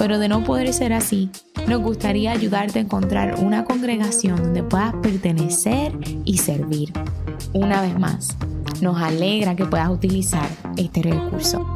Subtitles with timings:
[0.00, 1.28] pero de no poder ser así,
[1.68, 5.92] nos gustaría ayudarte a encontrar una congregación donde puedas pertenecer
[6.24, 6.90] y servir.
[7.52, 8.34] Una vez más,
[8.80, 11.66] nos alegra que puedas utilizar este recurso.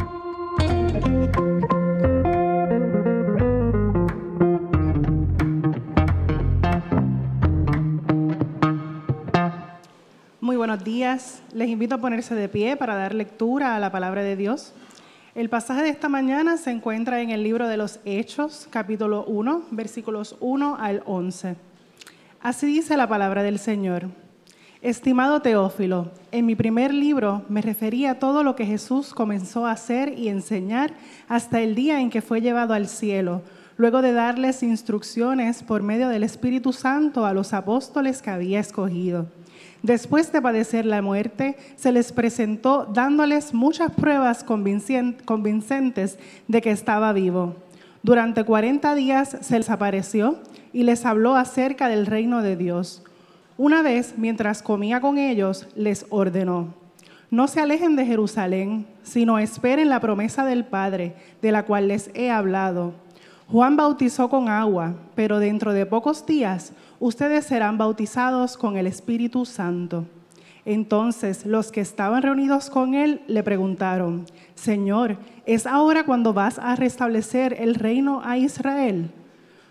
[10.40, 11.42] Muy buenos días.
[11.52, 14.72] Les invito a ponerse de pie para dar lectura a la palabra de Dios.
[15.34, 19.64] El pasaje de esta mañana se encuentra en el libro de los Hechos, capítulo 1,
[19.72, 21.56] versículos 1 al 11.
[22.40, 24.10] Así dice la palabra del Señor.
[24.80, 29.72] Estimado Teófilo, en mi primer libro me refería a todo lo que Jesús comenzó a
[29.72, 30.94] hacer y enseñar
[31.26, 33.42] hasta el día en que fue llevado al cielo,
[33.76, 39.26] luego de darles instrucciones por medio del Espíritu Santo a los apóstoles que había escogido
[39.84, 46.18] Después de padecer la muerte, se les presentó dándoles muchas pruebas convincentes
[46.48, 47.56] de que estaba vivo.
[48.02, 50.38] Durante 40 días se les apareció
[50.72, 53.02] y les habló acerca del reino de Dios.
[53.58, 56.72] Una vez, mientras comía con ellos, les ordenó,
[57.30, 62.10] no se alejen de Jerusalén, sino esperen la promesa del Padre, de la cual les
[62.14, 62.94] he hablado.
[63.52, 66.72] Juan bautizó con agua, pero dentro de pocos días
[67.06, 70.06] ustedes serán bautizados con el Espíritu Santo.
[70.64, 74.24] Entonces los que estaban reunidos con él le preguntaron,
[74.54, 79.10] Señor, ¿es ahora cuando vas a restablecer el reino a Israel?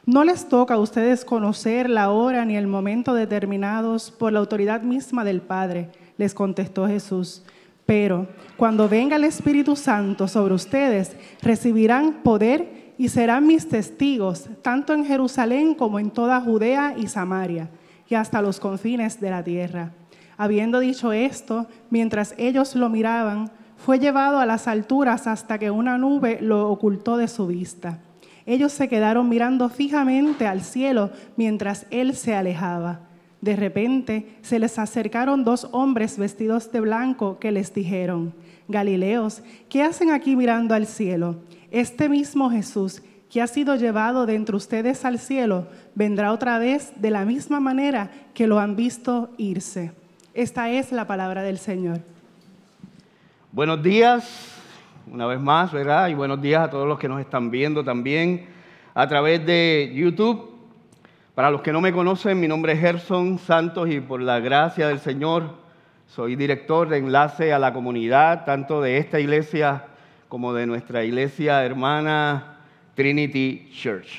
[0.06, 4.84] No les toca a ustedes conocer la hora ni el momento determinados por la autoridad
[4.84, 7.41] misma del Padre, les contestó Jesús.
[7.88, 8.28] Pero
[8.58, 15.03] cuando venga el Espíritu Santo sobre ustedes, recibirán poder y serán mis testigos, tanto en
[15.03, 17.69] Jerusalén como en toda Judea y Samaria,
[18.08, 19.91] y hasta los confines de la tierra.
[20.38, 25.97] Habiendo dicho esto, mientras ellos lo miraban, fue llevado a las alturas hasta que una
[25.97, 28.00] nube lo ocultó de su vista.
[28.46, 33.02] Ellos se quedaron mirando fijamente al cielo mientras él se alejaba.
[33.41, 38.34] De repente se les acercaron dos hombres vestidos de blanco que les dijeron,
[38.70, 41.41] Galileos, ¿qué hacen aquí mirando al cielo?
[41.73, 43.01] Este mismo Jesús
[43.31, 47.59] que ha sido llevado de entre ustedes al cielo, vendrá otra vez de la misma
[47.59, 49.91] manera que lo han visto irse.
[50.35, 52.01] Esta es la palabra del Señor.
[53.51, 54.56] Buenos días,
[55.11, 56.09] una vez más, ¿verdad?
[56.09, 58.45] Y buenos días a todos los que nos están viendo también
[58.94, 60.51] a través de YouTube.
[61.34, 64.88] Para los que no me conocen, mi nombre es Gerson Santos y por la gracia
[64.90, 65.55] del Señor
[66.05, 69.85] soy director de enlace a la comunidad, tanto de esta iglesia
[70.34, 72.58] como de nuestra iglesia hermana
[72.96, 74.10] Trinity Church.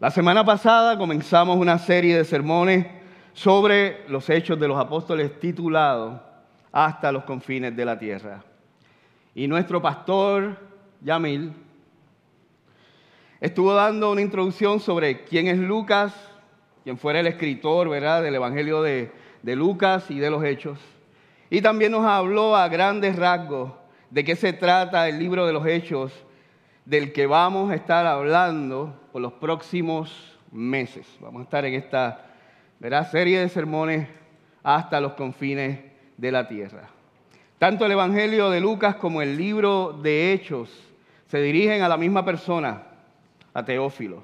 [0.00, 2.88] La semana pasada comenzamos una serie de sermones
[3.32, 6.20] sobre los hechos de los apóstoles titulado
[6.72, 8.42] Hasta los confines de la tierra.
[9.32, 10.58] Y nuestro pastor
[11.00, 11.52] Yamil
[13.40, 16.12] estuvo dando una introducción sobre quién es Lucas,
[16.82, 18.24] quién fuera el escritor ¿verdad?
[18.24, 20.80] del Evangelio de, de Lucas y de los Hechos.
[21.48, 23.85] Y también nos habló a grandes rasgos
[24.16, 26.10] de qué se trata el libro de los Hechos
[26.86, 31.06] del que vamos a estar hablando por los próximos meses.
[31.20, 32.24] Vamos a estar en esta
[33.10, 34.08] serie de sermones
[34.62, 35.80] hasta los confines
[36.16, 36.88] de la tierra.
[37.58, 40.70] Tanto el Evangelio de Lucas como el libro de Hechos
[41.26, 42.84] se dirigen a la misma persona,
[43.52, 44.22] a Teófilo.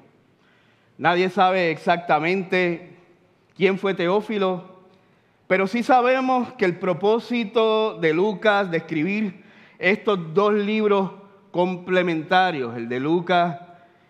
[0.97, 2.97] Nadie sabe exactamente
[3.55, 4.87] quién fue Teófilo,
[5.45, 9.42] pero sí sabemos que el propósito de Lucas de escribir
[9.79, 11.11] estos dos libros
[11.51, 13.59] complementarios, el de Lucas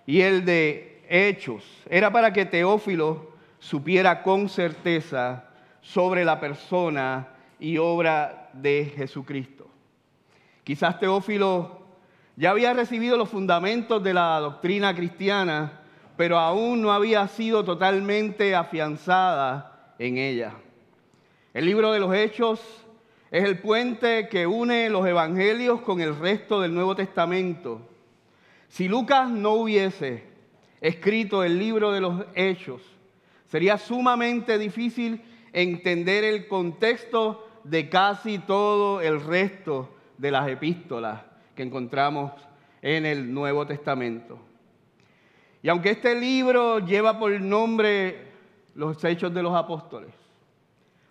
[0.05, 5.45] y el de Hechos, era para que Teófilo supiera con certeza
[5.81, 7.27] sobre la persona
[7.59, 9.67] y obra de Jesucristo.
[10.63, 11.81] Quizás Teófilo
[12.35, 15.81] ya había recibido los fundamentos de la doctrina cristiana,
[16.17, 20.53] pero aún no había sido totalmente afianzada en ella.
[21.53, 22.82] El libro de los Hechos
[23.33, 27.81] es el puente que une los evangelios con el resto del Nuevo Testamento.
[28.69, 30.23] Si Lucas no hubiese
[30.79, 32.83] escrito el libro de los hechos,
[33.47, 35.19] sería sumamente difícil
[35.51, 39.89] entender el contexto de casi todo el resto
[40.19, 41.23] de las epístolas
[41.55, 42.33] que encontramos
[42.83, 44.37] en el Nuevo Testamento.
[45.63, 48.27] Y aunque este libro lleva por nombre
[48.75, 50.22] los hechos de los apóstoles.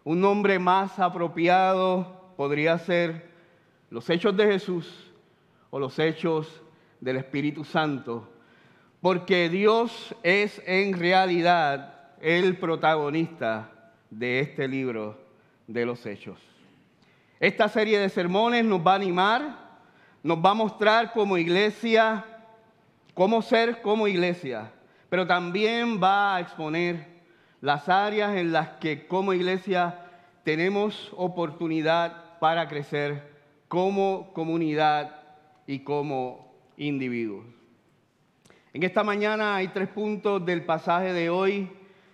[0.04, 3.31] Un nombre más apropiado podría ser
[3.88, 5.12] los hechos de Jesús
[5.70, 6.60] o los hechos
[7.00, 8.28] del Espíritu Santo,
[9.00, 13.70] porque Dios es en realidad el protagonista
[14.10, 15.19] de este libro
[15.66, 16.38] de los hechos.
[17.38, 19.56] Esta serie de sermones nos va a animar,
[20.22, 22.25] nos va a mostrar como iglesia,
[23.14, 24.72] cómo ser como iglesia,
[25.08, 27.12] pero también va a exponer
[27.62, 30.00] las áreas en las que como iglesia
[30.43, 33.31] tenemos oportunidad para crecer
[33.69, 35.23] como comunidad
[35.67, 37.47] y como individuos.
[38.75, 41.70] En esta mañana hay tres puntos del pasaje de hoy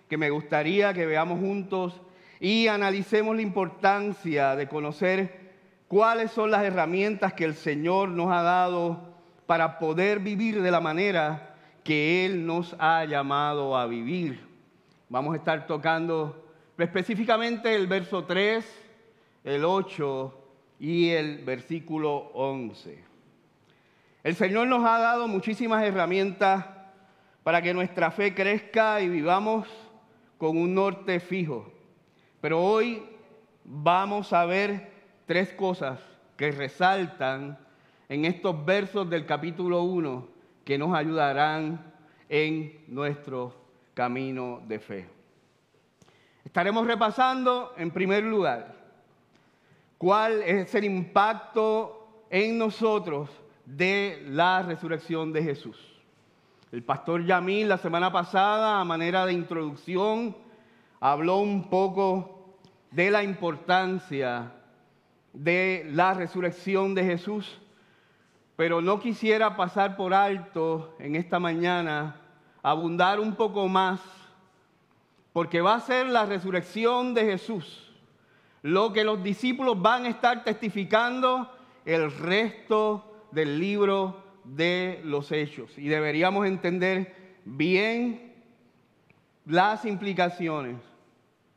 [0.07, 1.99] que me gustaría que veamos juntos
[2.39, 5.49] y analicemos la importancia de conocer
[5.87, 9.15] cuáles son las herramientas que el Señor nos ha dado
[9.47, 14.48] para poder vivir de la manera que Él nos ha llamado a vivir.
[15.11, 16.45] Vamos a estar tocando
[16.77, 18.63] específicamente el verso 3,
[19.43, 20.47] el 8
[20.79, 23.03] y el versículo 11.
[24.23, 26.63] El Señor nos ha dado muchísimas herramientas
[27.41, 29.67] para que nuestra fe crezca y vivamos
[30.37, 31.73] con un norte fijo.
[32.39, 33.01] Pero hoy
[33.63, 34.91] vamos a ver
[35.25, 35.99] tres cosas
[36.37, 37.57] que resaltan
[38.09, 40.27] en estos versos del capítulo 1
[40.63, 41.93] que nos ayudarán
[42.29, 43.68] en nuestro
[43.99, 45.09] camino de fe.
[46.45, 48.73] Estaremos repasando, en primer lugar,
[49.97, 53.29] cuál es el impacto en nosotros
[53.65, 55.77] de la resurrección de Jesús.
[56.71, 60.33] El pastor Yamil la semana pasada, a manera de introducción,
[61.01, 62.55] habló un poco
[62.91, 64.53] de la importancia
[65.33, 67.59] de la resurrección de Jesús,
[68.55, 72.15] pero no quisiera pasar por alto en esta mañana,
[72.61, 74.01] abundar un poco más,
[75.33, 77.89] porque va a ser la resurrección de Jesús
[78.61, 81.49] lo que los discípulos van a estar testificando
[81.85, 85.77] el resto del libro de los hechos.
[85.77, 88.33] Y deberíamos entender bien
[89.45, 90.77] las implicaciones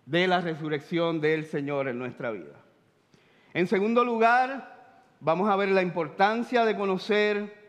[0.07, 2.55] de la resurrección del Señor en nuestra vida.
[3.55, 7.62] En segundo lugar, vamos a ver la importancia de conocer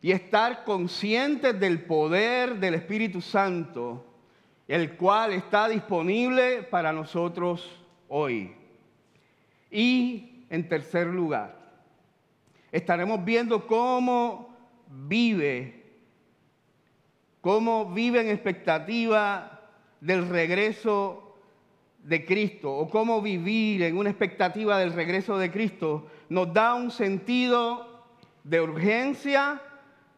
[0.00, 4.04] y estar conscientes del poder del Espíritu Santo,
[4.66, 7.68] el cual está disponible para nosotros
[8.08, 8.52] hoy.
[9.70, 11.56] Y en tercer lugar,
[12.70, 14.56] estaremos viendo cómo
[15.06, 15.84] vive,
[17.40, 19.60] cómo vive en expectativa
[20.00, 21.34] del regreso
[22.04, 26.90] de Cristo o cómo vivir en una expectativa del regreso de Cristo nos da un
[26.90, 28.06] sentido
[28.44, 29.60] de urgencia,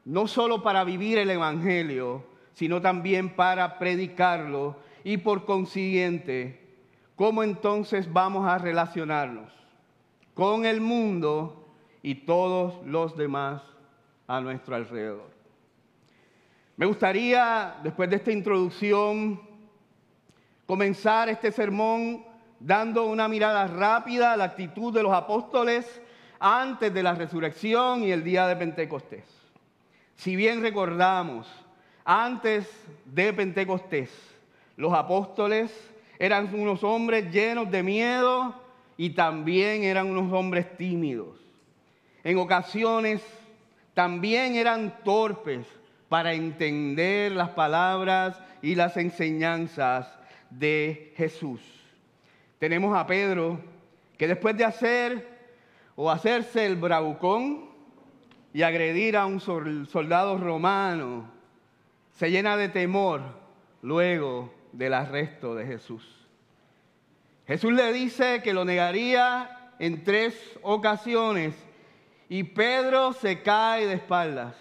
[0.04, 2.24] no solo para vivir el Evangelio,
[2.54, 6.60] sino también para predicarlo y por consiguiente,
[7.16, 9.52] cómo entonces vamos a relacionarnos
[10.34, 11.68] con el mundo
[12.02, 13.62] y todos los demás
[14.26, 15.30] a nuestro alrededor.
[16.76, 19.40] Me gustaría, después de esta introducción,
[20.66, 22.24] comenzar este sermón
[22.58, 26.00] dando una mirada rápida a la actitud de los apóstoles
[26.38, 29.39] antes de la resurrección y el día de Pentecostés.
[30.20, 31.46] Si bien recordamos,
[32.04, 32.68] antes
[33.06, 34.10] de Pentecostés,
[34.76, 35.72] los apóstoles
[36.18, 38.54] eran unos hombres llenos de miedo
[38.98, 41.38] y también eran unos hombres tímidos.
[42.22, 43.22] En ocasiones
[43.94, 45.66] también eran torpes
[46.10, 50.06] para entender las palabras y las enseñanzas
[50.50, 51.62] de Jesús.
[52.58, 53.58] Tenemos a Pedro
[54.18, 55.26] que después de hacer
[55.96, 57.69] o hacerse el bravucón
[58.52, 61.30] y agredir a un soldado romano,
[62.12, 63.22] se llena de temor
[63.82, 66.26] luego del arresto de Jesús.
[67.46, 71.54] Jesús le dice que lo negaría en tres ocasiones
[72.28, 74.54] y Pedro se cae de espaldas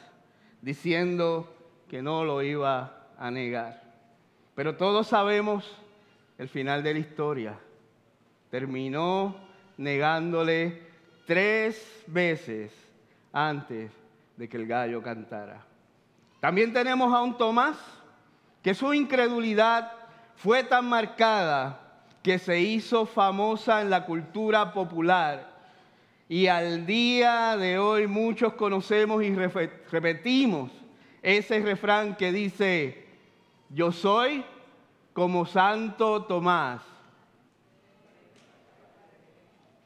[0.62, 1.53] diciendo
[1.88, 3.84] que no lo iba a negar.
[4.55, 5.69] Pero todos sabemos
[6.38, 7.60] el final de la historia.
[8.50, 9.36] Terminó
[9.77, 10.81] negándole
[11.25, 12.88] tres veces
[13.31, 13.91] antes
[14.38, 15.65] de que el gallo cantara.
[16.39, 17.77] También tenemos a un Tomás
[18.62, 19.91] que su incredulidad
[20.36, 21.79] fue tan marcada
[22.24, 25.50] que se hizo famosa en la cultura popular.
[26.27, 30.71] Y al día de hoy muchos conocemos y repetimos
[31.21, 33.07] ese refrán que dice,
[33.69, 34.45] yo soy
[35.13, 36.81] como Santo Tomás.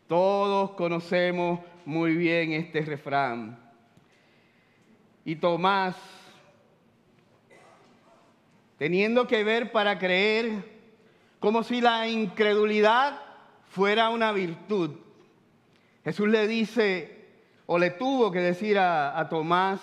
[0.07, 3.59] Todos conocemos muy bien este refrán.
[5.25, 5.95] Y Tomás
[8.77, 10.71] teniendo que ver para creer,
[11.39, 13.17] como si la incredulidad
[13.69, 14.91] fuera una virtud.
[16.03, 17.29] Jesús le dice,
[17.65, 19.79] o le tuvo que decir a, Tomás,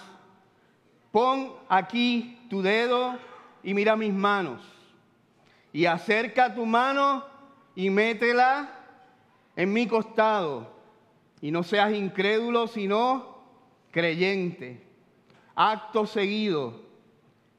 [1.12, 3.18] pon aquí tu dedo
[3.62, 4.60] y mira mis manos,
[5.72, 7.24] y acerca tu mano
[7.74, 8.68] y métela
[9.56, 10.70] en mi costado,
[11.42, 13.38] y no seas incrédulo, sino
[13.90, 14.82] creyente.
[15.54, 16.82] Acto seguido,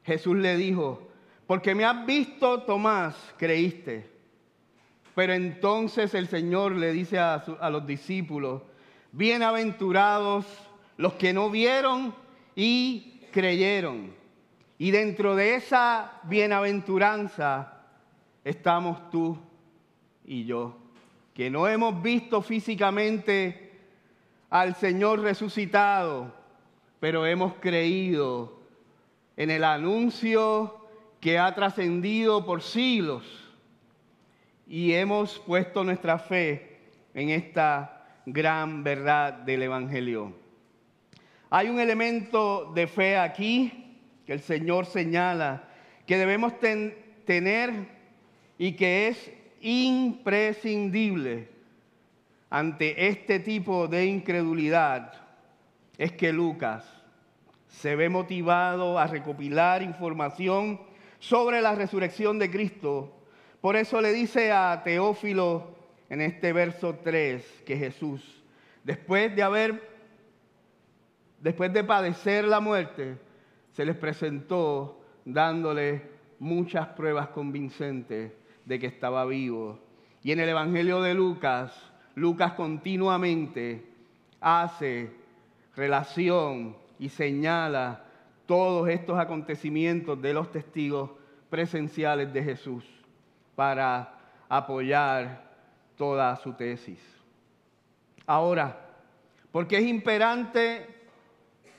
[0.04, 1.08] Jesús le dijo,
[1.46, 4.10] porque me has visto, Tomás, creíste.
[5.14, 8.62] Pero entonces el Señor le dice a, los discípulos,
[9.12, 10.46] bienaventurados
[10.96, 12.14] los que no vieron
[12.56, 14.14] y creyeron.
[14.78, 17.82] Y dentro de esa bienaventuranza
[18.44, 19.38] estamos tú
[20.24, 20.78] y yo,
[21.34, 23.61] que no hemos visto físicamente
[24.52, 26.30] al Señor resucitado,
[27.00, 28.60] pero hemos creído
[29.34, 30.88] en el anuncio
[31.20, 33.24] que ha trascendido por siglos
[34.66, 36.80] y hemos puesto nuestra fe
[37.14, 40.34] en esta gran verdad del Evangelio.
[41.48, 45.64] Hay un elemento de fe aquí que el Señor señala
[46.06, 46.52] que debemos
[47.24, 47.72] tener
[48.58, 49.32] y que es
[49.62, 51.51] imprescindible
[52.52, 55.14] ante este tipo de incredulidad.
[55.96, 56.84] Es que Lucas
[57.66, 60.78] se ve motivado a recopilar información
[61.18, 63.10] sobre la resurrección de Cristo.
[63.62, 65.74] Por eso le dice a Teófilo
[66.10, 68.44] en este verso 3 que Jesús,
[68.84, 69.90] después de haber,
[71.40, 73.16] después de padecer la muerte,
[73.70, 76.02] se les presentó dándole
[76.38, 78.30] muchas pruebas convincentes
[78.66, 79.78] de que estaba vivo.
[80.22, 83.84] Y en el Evangelio de Lucas, Lucas continuamente
[84.40, 85.10] hace
[85.74, 88.04] relación y señala
[88.46, 91.10] todos estos acontecimientos de los testigos
[91.48, 92.84] presenciales de Jesús
[93.54, 95.50] para apoyar
[95.96, 97.00] toda su tesis.
[98.26, 98.78] Ahora,
[99.50, 100.86] ¿por qué es imperante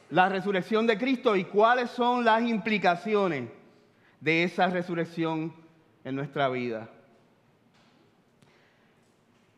[0.10, 3.50] la resurrección de Cristo y cuáles son las implicaciones
[4.20, 5.54] de esa resurrección
[6.04, 6.90] en nuestra vida?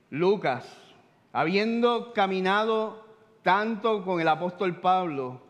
[0.10, 0.66] Lucas,
[1.34, 3.06] habiendo caminado
[3.42, 5.42] tanto con el apóstol Pablo,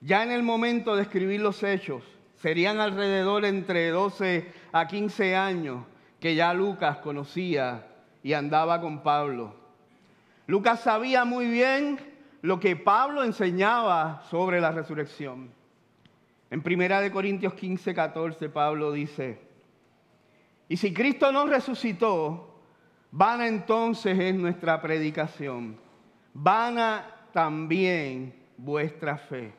[0.00, 2.02] ya en el momento de escribir los hechos,
[2.36, 5.84] serían alrededor entre 12 a 15 años
[6.20, 7.86] que ya Lucas conocía
[8.22, 9.54] y andaba con Pablo.
[10.46, 11.98] Lucas sabía muy bien
[12.42, 15.50] lo que Pablo enseñaba sobre la resurrección.
[16.50, 19.40] En Primera de Corintios 15, 14, Pablo dice,
[20.68, 22.51] y si Cristo no resucitó,
[23.12, 25.78] vana entonces es nuestra predicación,
[26.34, 29.52] vana también vuestra fe.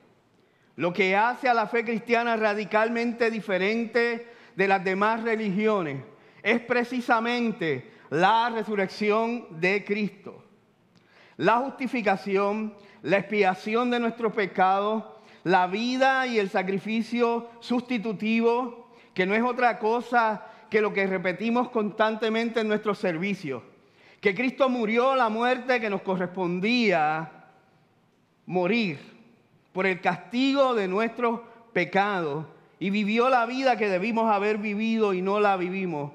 [0.76, 6.04] Lo que hace a la fe cristiana radicalmente diferente de las demás religiones
[6.42, 10.44] es precisamente la resurrección de Cristo.
[11.38, 15.04] La justificación, la expiación de nuestros pecados,
[15.44, 20.44] la vida y el sacrificio sustitutivo, que no es otra cosa
[20.74, 23.62] que lo que repetimos constantemente en nuestros servicios.
[24.20, 27.30] Que Cristo murió la muerte que nos correspondía
[28.48, 28.98] morir
[29.72, 31.42] por el castigo de nuestros
[31.74, 32.48] pecados
[32.80, 36.12] y vivió la vida que debimos haber vivido y no la vivimos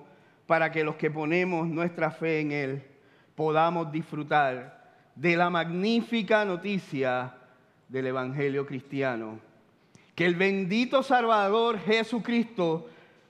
[0.48, 2.82] para que los que ponemos nuestra fe en Él
[3.36, 7.32] podamos disfrutar de la magnífica noticia
[7.88, 9.38] del Evangelio cristiano.
[10.16, 12.88] Que el bendito Salvador Jesucristo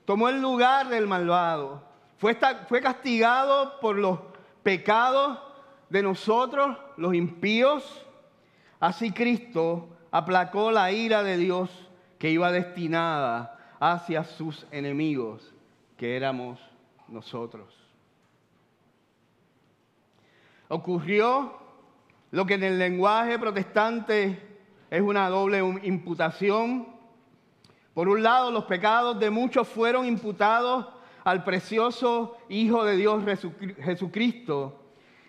[0.09, 1.83] tomó el lugar del malvado,
[2.17, 2.35] fue,
[2.67, 4.17] fue castigado por los
[4.63, 5.37] pecados
[5.87, 8.07] de nosotros, los impíos.
[8.79, 11.69] Así Cristo aplacó la ira de Dios
[12.17, 15.53] que iba destinada hacia sus enemigos,
[15.95, 16.59] que éramos
[17.07, 17.71] nosotros.
[20.69, 21.53] Ocurrió
[22.31, 24.57] lo que en el lenguaje protestante
[24.89, 26.98] es una doble imputación.
[27.99, 30.87] Por un lado, los pecados de muchos fueron imputados
[31.25, 33.25] al precioso Hijo de Dios
[33.83, 34.79] Jesucristo.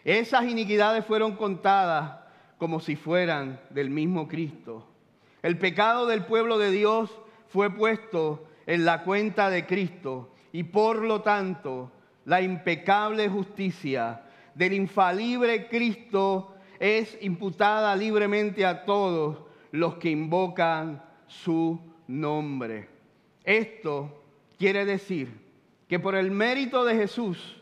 [0.04, 2.20] Esas iniquidades fueron contadas
[2.58, 4.86] como si fueran del mismo Cristo.
[5.42, 7.10] El pecado del pueblo de Dios
[7.48, 11.90] fue puesto en la cuenta de Cristo y por lo tanto
[12.24, 14.22] la impecable justicia
[14.54, 19.38] del infalible Cristo es imputada libremente a todos
[19.72, 22.88] los que invocan su nombre.
[23.44, 24.22] Esto
[24.58, 25.32] quiere decir
[25.88, 27.56] que por el mérito de Jesús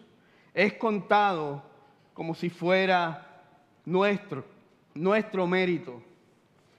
[0.54, 1.62] es contado
[2.14, 3.44] como si fuera
[3.84, 4.44] nuestro,
[4.94, 6.02] nuestro mérito.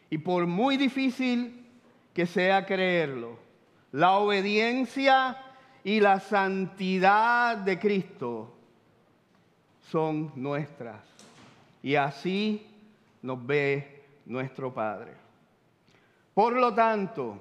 [0.09, 1.65] Y por muy difícil
[2.13, 3.37] que sea creerlo,
[3.91, 5.37] la obediencia
[5.83, 8.53] y la santidad de Cristo
[9.89, 11.01] son nuestras.
[11.81, 12.67] Y así
[13.21, 15.13] nos ve nuestro Padre.
[16.33, 17.39] Por lo tanto,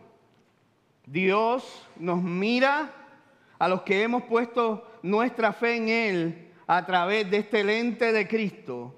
[1.10, 2.90] Dios nos mira
[3.58, 8.28] a los que hemos puesto nuestra fe en Él a través de este lente de
[8.28, 8.94] Cristo.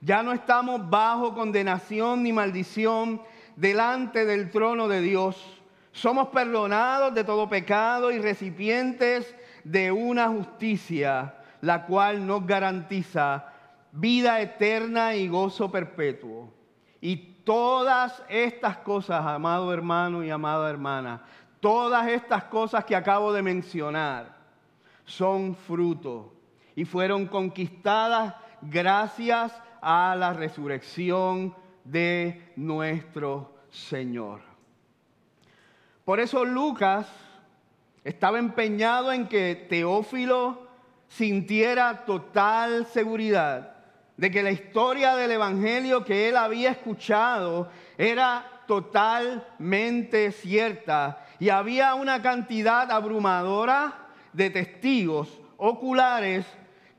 [0.00, 3.22] Ya no estamos bajo condenación ni maldición
[3.54, 5.62] delante del trono de Dios.
[5.92, 9.32] Somos perdonados de todo pecado y recipientes
[9.62, 13.46] de una justicia, la cual nos garantiza
[13.92, 16.52] vida eterna y gozo perpetuo.
[17.00, 21.22] Y todas estas cosas, amado hermano y amada hermana,
[21.64, 24.36] todas estas cosas que acabo de mencionar
[25.06, 26.34] son fruto
[26.76, 34.42] y fueron conquistadas gracias a la resurrección de nuestro Señor.
[36.04, 37.06] Por eso Lucas
[38.04, 40.68] estaba empeñado en que Teófilo
[41.08, 43.74] sintiera total seguridad
[44.18, 51.94] de que la historia del Evangelio que él había escuchado era totalmente cierta y había
[51.94, 56.46] una cantidad abrumadora de testigos oculares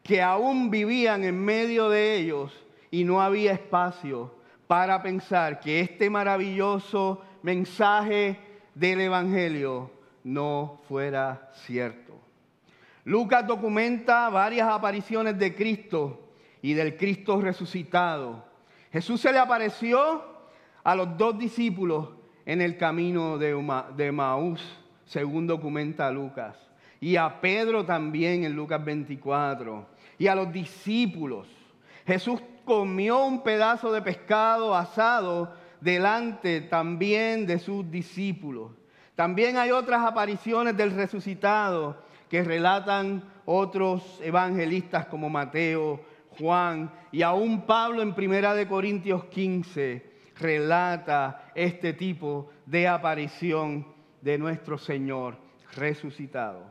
[0.03, 2.53] que aún vivían en medio de ellos
[2.91, 4.35] y no había espacio
[4.67, 8.39] para pensar que este maravilloso mensaje
[8.75, 9.89] del Evangelio
[10.23, 12.13] no fuera cierto.
[13.03, 16.29] Lucas documenta varias apariciones de Cristo
[16.61, 18.45] y del Cristo resucitado.
[18.91, 20.23] Jesús se le apareció
[20.83, 22.09] a los dos discípulos
[22.45, 24.61] en el camino de Maús,
[25.05, 26.55] según documenta Lucas,
[26.99, 29.85] y a Pedro también en Lucas 24,
[30.17, 31.47] y a los discípulos.
[32.05, 38.71] Jesús comió un pedazo de pescado asado delante también de sus discípulos.
[39.15, 41.97] También hay otras apariciones del resucitado
[42.29, 46.01] que relatan otros evangelistas como Mateo,
[46.37, 53.87] Juan y aún Pablo en Primera de Corintios 15 relata este tipo de aparición
[54.21, 55.37] de nuestro Señor
[55.75, 56.63] resucitado.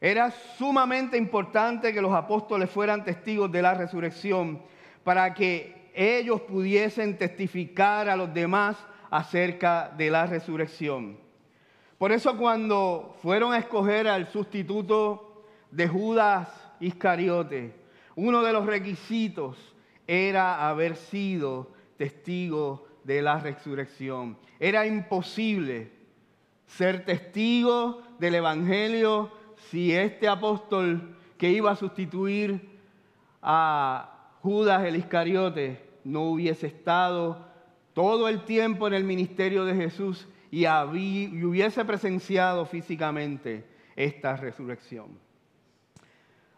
[0.00, 4.62] Era sumamente importante que los apóstoles fueran testigos de la resurrección
[5.04, 8.76] para que ellos pudiesen testificar a los demás
[9.10, 11.18] acerca de la resurrección.
[11.98, 16.48] Por eso cuando fueron a escoger al sustituto de Judas
[16.80, 17.74] Iscariote,
[18.16, 19.56] uno de los requisitos
[20.06, 24.36] era haber sido testigo de la resurrección.
[24.58, 25.90] Era imposible
[26.66, 29.30] ser testigo del Evangelio
[29.70, 32.78] si este apóstol que iba a sustituir
[33.42, 37.46] a Judas el Iscariote no hubiese estado
[37.92, 43.64] todo el tiempo en el ministerio de Jesús y, hubiese presenciado físicamente
[43.96, 45.06] esta resurrección.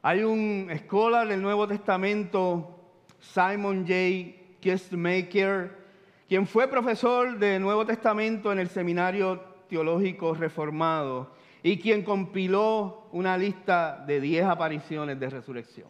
[0.03, 2.79] Hay un escolar del Nuevo Testamento,
[3.21, 4.59] Simon J.
[4.61, 5.84] Kistmaker,
[6.29, 11.31] quien fue profesor del Nuevo Testamento en el Seminario Teológico Reformado
[11.63, 15.89] y quien compiló una lista de 10 apariciones de resurrección.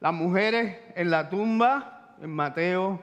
[0.00, 3.00] Las mujeres en la tumba, en Mateo,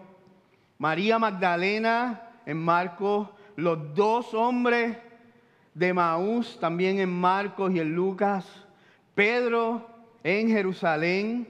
[0.77, 4.97] María Magdalena, en Marcos, los dos hombres
[5.73, 8.45] de Maús, también en Marcos y en Lucas,
[9.13, 9.89] Pedro
[10.23, 11.47] en Jerusalén,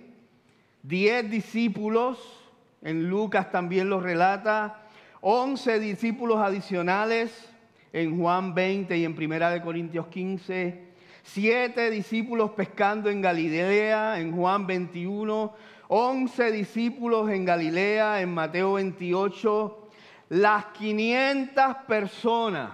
[0.84, 2.45] diez discípulos,
[2.86, 4.84] en Lucas también lo relata,
[5.20, 7.52] once discípulos adicionales
[7.92, 10.84] en Juan 20 y en Primera de Corintios 15,
[11.24, 15.52] siete discípulos pescando en Galilea en Juan 21,
[15.88, 19.90] once discípulos en Galilea en Mateo 28,
[20.30, 22.74] las 500 personas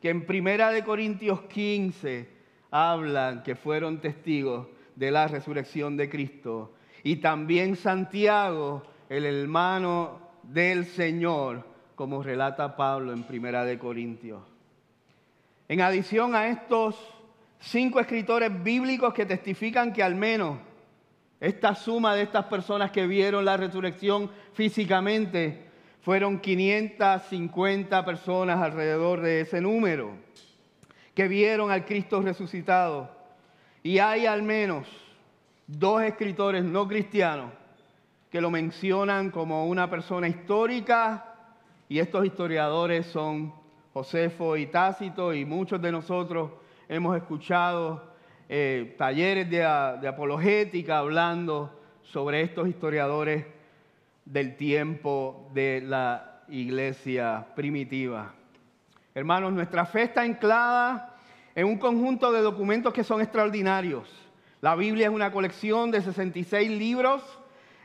[0.00, 2.28] que en Primera de Corintios 15
[2.70, 6.72] hablan que fueron testigos de la resurrección de Cristo.
[7.02, 14.42] Y también Santiago, el hermano del Señor, como relata Pablo en Primera de Corintios.
[15.68, 16.96] En adición a estos
[17.58, 20.58] cinco escritores bíblicos que testifican que al menos
[21.40, 25.66] esta suma de estas personas que vieron la resurrección físicamente
[26.02, 30.12] fueron 550 personas alrededor de ese número
[31.14, 33.10] que vieron al Cristo resucitado.
[33.82, 34.86] Y hay al menos
[35.66, 37.52] dos escritores no cristianos
[38.30, 41.34] que lo mencionan como una persona histórica
[41.88, 43.54] y estos historiadores son
[43.94, 46.50] Josefo y Tácito y muchos de nosotros
[46.88, 48.12] hemos escuchado
[48.48, 53.46] eh, talleres de, de apologética hablando sobre estos historiadores
[54.26, 58.34] del tiempo de la iglesia primitiva.
[59.14, 61.16] Hermanos, nuestra fe está anclada
[61.54, 64.08] en un conjunto de documentos que son extraordinarios.
[64.60, 67.37] La Biblia es una colección de 66 libros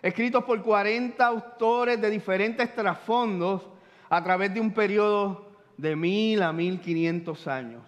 [0.03, 3.67] escritos por 40 autores de diferentes trasfondos
[4.09, 7.83] a través de un periodo de mil a mil quinientos años.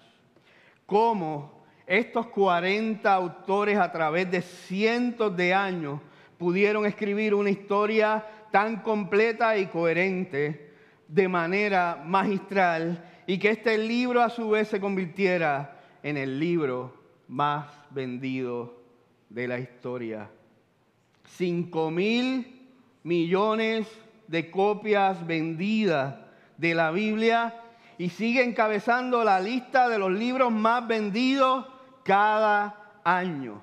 [0.86, 5.99] Cómo estos 40 autores a través de cientos de años
[6.38, 10.71] pudieron escribir una historia tan completa y coherente
[11.10, 16.93] de manera magistral y que este libro a su vez se convirtiera en el libro
[17.28, 18.82] más vendido
[19.30, 20.30] de la historia.
[21.27, 22.69] Cinco mil
[23.03, 23.88] millones
[24.27, 26.15] de copias vendidas
[26.57, 27.61] de la Biblia
[27.97, 31.65] y sigue encabezando la lista de los libros más vendidos
[32.03, 33.61] cada año.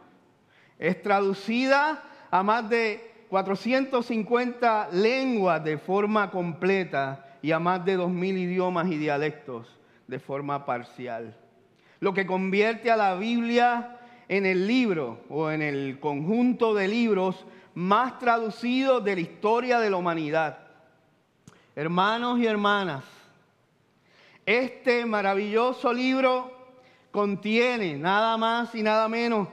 [0.78, 8.38] Es traducida a más de 450 lenguas de forma completa y a más de 2.000
[8.38, 11.36] idiomas y dialectos de forma parcial.
[12.00, 17.44] Lo que convierte a la Biblia en el libro o en el conjunto de libros
[17.74, 20.58] más traducidos de la historia de la humanidad.
[21.74, 23.04] Hermanos y hermanas,
[24.44, 26.50] este maravilloso libro
[27.10, 29.48] contiene nada más y nada menos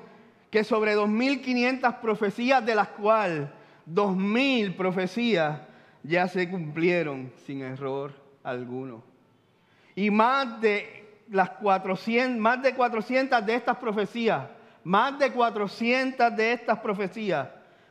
[0.49, 3.47] que sobre 2.500 profecías, de las cuales
[3.87, 5.61] 2.000 profecías
[6.03, 9.03] ya se cumplieron sin error alguno.
[9.95, 14.47] Y más de las 400, más de 400 de estas profecías,
[14.89, 17.47] más de 400 de estas profecías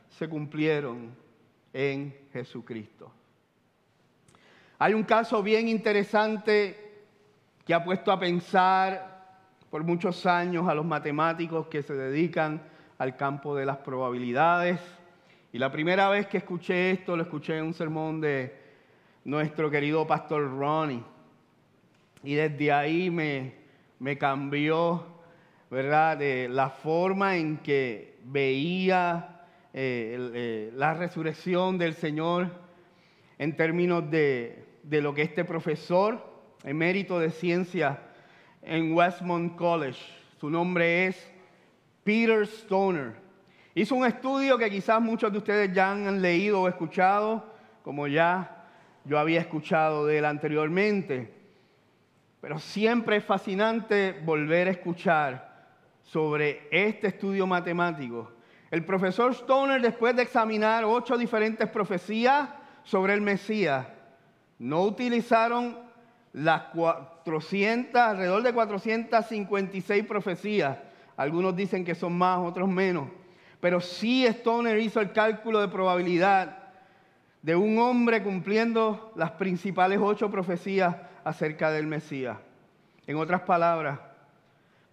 [0.09, 1.15] se cumplieron
[1.71, 3.09] en Jesucristo.
[4.77, 7.05] Hay un caso bien interesante
[7.65, 9.37] que ha puesto a pensar
[9.69, 12.61] por muchos años a los matemáticos que se dedican
[12.97, 14.81] al campo de las probabilidades.
[15.53, 18.59] Y la primera vez que escuché esto, lo escuché en un sermón de
[19.23, 21.01] nuestro querido pastor Ronnie.
[22.23, 23.53] Y desde ahí me,
[23.99, 25.18] me cambió,
[25.69, 32.49] ¿verdad?, de la forma en que veía eh, eh, la resurrección del Señor
[33.37, 36.27] en términos de, de lo que este profesor,
[36.63, 38.01] emérito de ciencia
[38.63, 39.99] en Westmont College,
[40.39, 41.31] su nombre es
[42.03, 43.13] Peter Stoner,
[43.75, 47.53] hizo un estudio que quizás muchos de ustedes ya han leído o escuchado,
[47.83, 48.65] como ya
[49.05, 51.33] yo había escuchado de él anteriormente.
[52.41, 55.48] Pero siempre es fascinante volver a escuchar
[56.11, 58.31] sobre este estudio matemático
[58.71, 62.49] el profesor Stoner, después de examinar ocho diferentes profecías
[62.83, 63.87] sobre el Mesías,
[64.59, 65.77] no utilizaron
[66.33, 70.77] las 400, alrededor de 456 profecías.
[71.17, 73.09] Algunos dicen que son más, otros menos.
[73.59, 76.57] Pero sí Stoner hizo el cálculo de probabilidad
[77.41, 82.37] de un hombre cumpliendo las principales ocho profecías acerca del Mesías.
[83.07, 83.99] En otras palabras,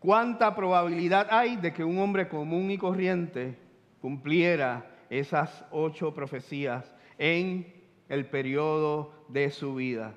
[0.06, 3.58] ¿cuánta probabilidad hay de que un hombre común y corriente
[4.00, 7.74] cumpliera esas ocho profecías en
[8.08, 10.14] el periodo de su vida.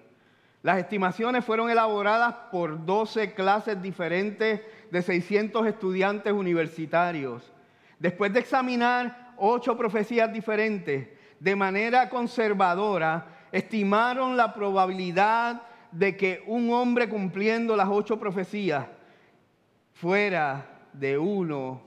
[0.61, 7.51] Las estimaciones fueron elaboradas por 12 clases diferentes de 600 estudiantes universitarios.
[7.97, 11.07] Después de examinar ocho profecías diferentes,
[11.39, 18.85] de manera conservadora, estimaron la probabilidad de que un hombre cumpliendo las ocho profecías
[19.99, 21.81] fuera de uno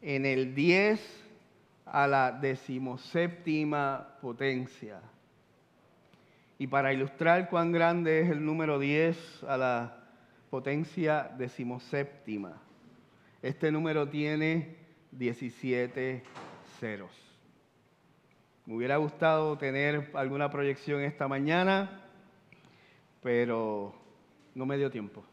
[0.00, 1.00] en el 10
[1.84, 5.00] a la decimoséptima potencia.
[6.58, 9.98] Y para ilustrar cuán grande es el número 10 a la
[10.48, 12.60] potencia decimoséptima,
[13.42, 14.76] este número tiene
[15.10, 16.22] 17
[16.78, 17.10] ceros.
[18.64, 22.02] Me hubiera gustado tener alguna proyección esta mañana,
[23.22, 23.94] pero
[24.54, 25.24] no me dio tiempo.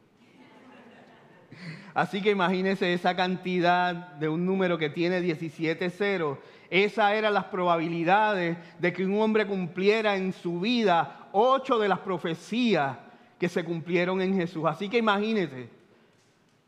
[1.94, 6.38] Así que imagínense esa cantidad de un número que tiene 17 ceros.
[6.70, 12.00] Esas eran las probabilidades de que un hombre cumpliera en su vida ocho de las
[12.00, 12.98] profecías
[13.40, 14.66] que se cumplieron en Jesús.
[14.66, 15.70] Así que imagínense,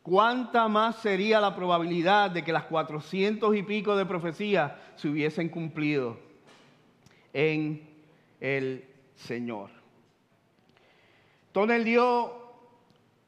[0.02, 5.50] ¿cuánta más sería la probabilidad de que las 400 y pico de profecías se hubiesen
[5.50, 6.18] cumplido
[7.34, 7.88] en
[8.40, 9.70] el Señor?
[11.48, 12.41] Entonces dio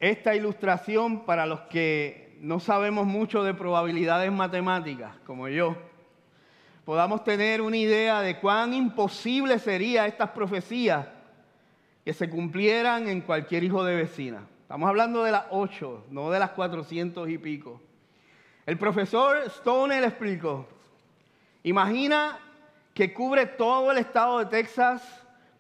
[0.09, 5.77] esta ilustración para los que no sabemos mucho de probabilidades matemáticas, como yo,
[6.83, 11.07] podamos tener una idea de cuán imposible sería estas profecías
[12.03, 14.45] que se cumplieran en cualquier hijo de vecina.
[14.63, 17.79] Estamos hablando de las ocho, no de las cuatrocientos y pico.
[18.65, 20.67] El profesor Stone explicó,
[21.63, 22.39] imagina
[22.93, 25.01] que cubre todo el estado de Texas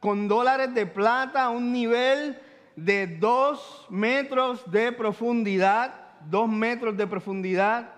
[0.01, 2.37] con dólares de plata a un nivel
[2.75, 5.93] de dos metros de profundidad,
[6.29, 7.89] dos metros de profundidad.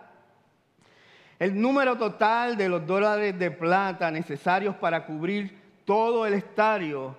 [1.40, 7.16] El número total de los dólares de plata necesarios para cubrir todo el estadio,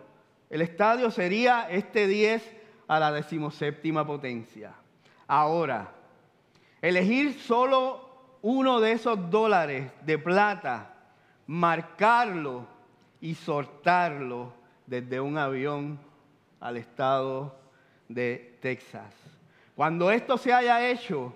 [0.50, 2.54] el estadio sería este 10
[2.88, 4.72] a la decimoséptima potencia.
[5.26, 5.92] Ahora,
[6.80, 10.94] elegir solo uno de esos dólares de plata,
[11.46, 12.66] marcarlo
[13.20, 14.52] y sortarlo
[14.86, 15.98] desde un avión
[16.60, 17.58] al estado
[18.08, 19.12] de Texas.
[19.74, 21.34] Cuando esto se haya hecho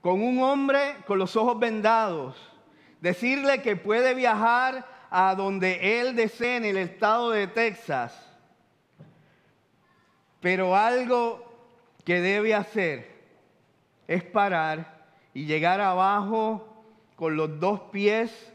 [0.00, 2.36] con un hombre con los ojos vendados,
[3.00, 8.12] decirle que puede viajar a donde él desee en el estado de Texas,
[10.40, 11.42] pero algo
[12.04, 13.14] que debe hacer
[14.06, 16.68] es parar y llegar abajo
[17.16, 18.52] con los dos pies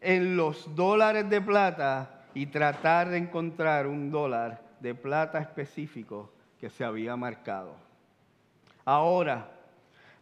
[0.00, 6.68] en los dólares de plata y tratar de encontrar un dólar de plata específico que
[6.68, 7.76] se había marcado.
[8.84, 9.48] Ahora,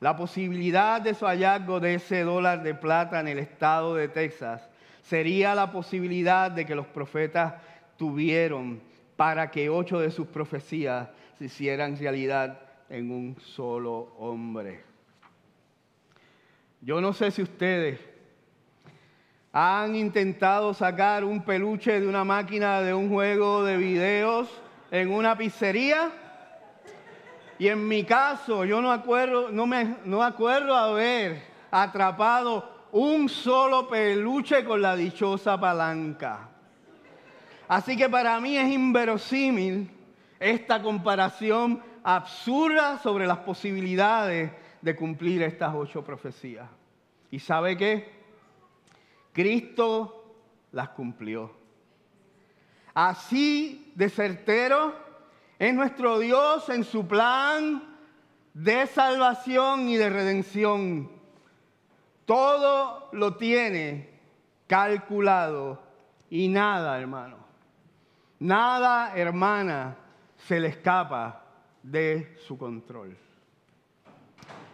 [0.00, 4.68] la posibilidad de su hallazgo de ese dólar de plata en el estado de Texas
[5.02, 7.54] sería la posibilidad de que los profetas
[7.96, 8.82] tuvieron
[9.16, 14.82] para que ocho de sus profecías se hicieran realidad en un solo hombre.
[16.82, 17.98] Yo no sé si ustedes
[19.52, 24.48] han intentado sacar un peluche de una máquina de un juego de videos
[24.90, 26.10] en una pizzería.
[27.58, 33.88] Y en mi caso, yo no acuerdo, no me no acuerdo haber atrapado un solo
[33.88, 36.48] peluche con la dichosa palanca.
[37.68, 39.90] Así que para mí es inverosímil
[40.38, 46.68] esta comparación absurda sobre las posibilidades de cumplir estas ocho profecías.
[47.30, 48.19] ¿Y sabe qué?
[49.32, 50.34] Cristo
[50.72, 51.52] las cumplió.
[52.94, 54.94] Así de certero
[55.58, 57.82] es nuestro Dios en su plan
[58.54, 61.10] de salvación y de redención.
[62.24, 64.10] Todo lo tiene
[64.66, 65.82] calculado
[66.30, 67.36] y nada, hermano,
[68.38, 69.96] nada, hermana,
[70.36, 71.44] se le escapa
[71.82, 73.16] de su control.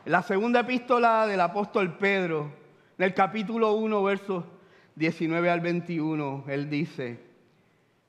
[0.04, 2.52] la segunda epístola del apóstol Pedro,
[2.98, 4.44] en el capítulo 1, versos
[4.94, 7.20] 19 al 21, él dice,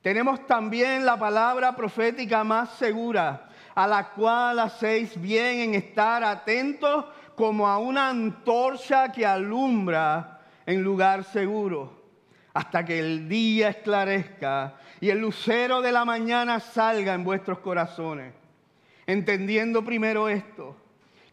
[0.01, 7.05] tenemos también la palabra profética más segura, a la cual hacéis bien en estar atentos
[7.35, 12.05] como a una antorcha que alumbra en lugar seguro,
[12.53, 18.33] hasta que el día esclarezca y el lucero de la mañana salga en vuestros corazones.
[19.05, 20.77] Entendiendo primero esto,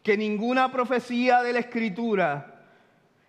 [0.03, 2.54] que ninguna profecía de la Escritura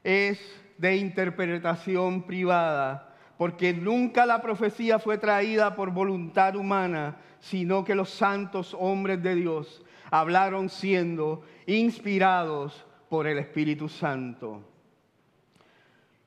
[0.07, 0.39] es
[0.79, 8.11] de interpretación privada, porque nunca la profecía fue traída por voluntad humana, sino que los
[8.11, 14.63] santos hombres de Dios hablaron siendo inspirados por el Espíritu Santo.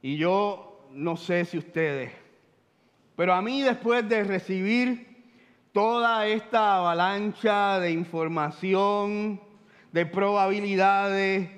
[0.01, 2.11] Y yo no sé si ustedes,
[3.15, 5.07] pero a mí después de recibir
[5.71, 9.39] toda esta avalancha de información,
[9.93, 11.49] de probabilidades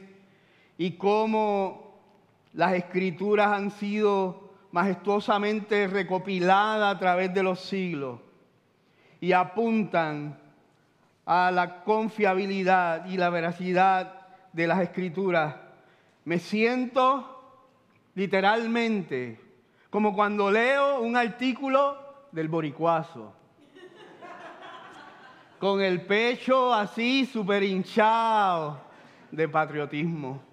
[0.77, 1.80] y cómo
[2.53, 8.19] las escrituras han sido majestuosamente recopiladas a través de los siglos
[9.19, 10.39] y apuntan
[11.25, 15.55] a la confiabilidad y la veracidad de las escrituras,
[16.25, 17.41] me siento
[18.15, 19.39] literalmente
[19.89, 21.97] como cuando leo un artículo
[22.31, 23.33] del boricuazo,
[25.59, 28.79] con el pecho así súper hinchado
[29.29, 30.50] de patriotismo.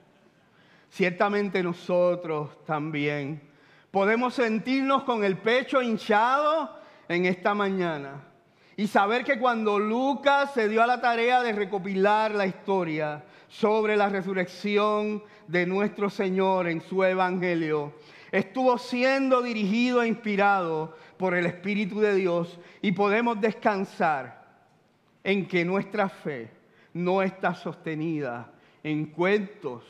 [0.91, 3.43] Ciertamente nosotros también.
[3.91, 8.25] Podemos sentirnos con el pecho hinchado en esta mañana
[8.77, 13.97] y saber que cuando Lucas se dio a la tarea de recopilar la historia sobre
[13.97, 17.95] la resurrección de nuestro Señor en su Evangelio,
[18.31, 24.47] estuvo siendo dirigido e inspirado por el Espíritu de Dios y podemos descansar
[25.25, 26.51] en que nuestra fe
[26.93, 28.53] no está sostenida
[28.85, 29.83] en cuentos,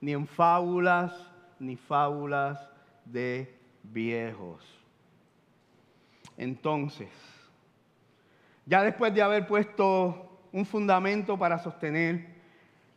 [0.00, 1.12] ni en fábulas,
[1.58, 2.58] ni fábulas
[3.04, 4.64] de viejos.
[6.36, 7.10] Entonces,
[8.64, 12.40] ya después de haber puesto un fundamento para sostener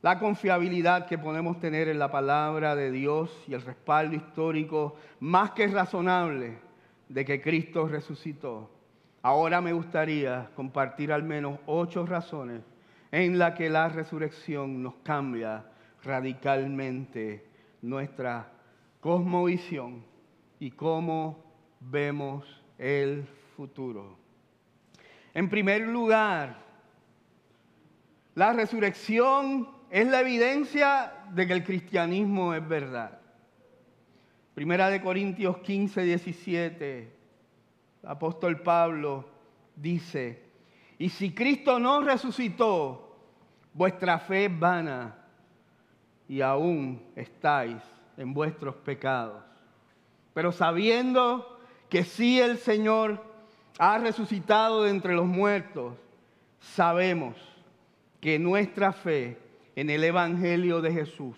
[0.01, 5.51] la confiabilidad que podemos tener en la palabra de Dios y el respaldo histórico más
[5.51, 6.57] que razonable
[7.07, 8.69] de que Cristo resucitó,
[9.21, 12.61] ahora me gustaría compartir al menos ocho razones
[13.11, 15.65] en las que la resurrección nos cambia
[16.03, 17.45] radicalmente
[17.81, 18.51] nuestra
[18.99, 20.03] cosmovisión
[20.59, 21.43] y cómo
[21.79, 22.45] vemos
[22.77, 24.17] el futuro.
[25.33, 26.63] En primer lugar,
[28.35, 33.19] La resurrección es la evidencia de que el cristianismo es verdad.
[34.55, 36.99] Primera de Corintios 15, 17,
[38.01, 39.29] el apóstol Pablo
[39.75, 40.41] dice,
[40.97, 43.19] y si Cristo no resucitó,
[43.71, 45.22] vuestra fe es vana
[46.27, 47.77] y aún estáis
[48.17, 49.43] en vuestros pecados.
[50.33, 51.59] Pero sabiendo
[51.89, 53.23] que si el Señor
[53.77, 55.95] ha resucitado de entre los muertos,
[56.59, 57.35] sabemos
[58.19, 59.37] que nuestra fe
[59.75, 61.37] en el Evangelio de Jesús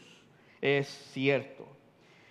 [0.62, 1.68] es cierto.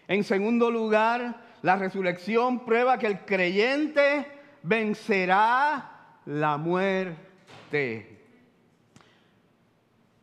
[0.06, 4.26] En segundo lugar, la resurrección prueba que el creyente
[4.62, 8.20] vencerá la muerte.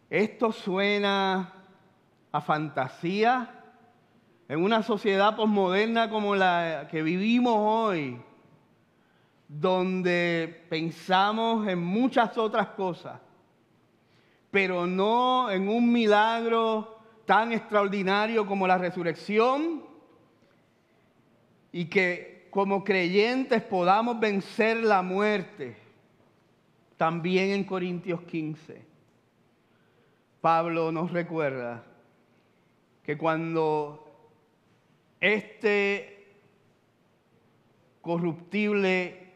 [0.09, 1.60] Esto suena
[2.31, 3.49] a fantasía
[4.47, 8.21] en una sociedad posmoderna como la que vivimos hoy,
[9.47, 13.19] donde pensamos en muchas otras cosas,
[14.49, 19.83] pero no en un milagro tan extraordinario como la resurrección
[21.71, 25.77] y que como creyentes podamos vencer la muerte.
[26.97, 28.85] También en Corintios 15,
[30.41, 31.85] Pablo nos recuerda
[33.03, 34.07] que cuando
[35.19, 36.27] este
[38.01, 39.31] corruptible,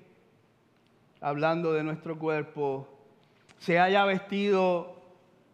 [1.21, 2.88] hablando de nuestro cuerpo,
[3.60, 4.95] se haya vestido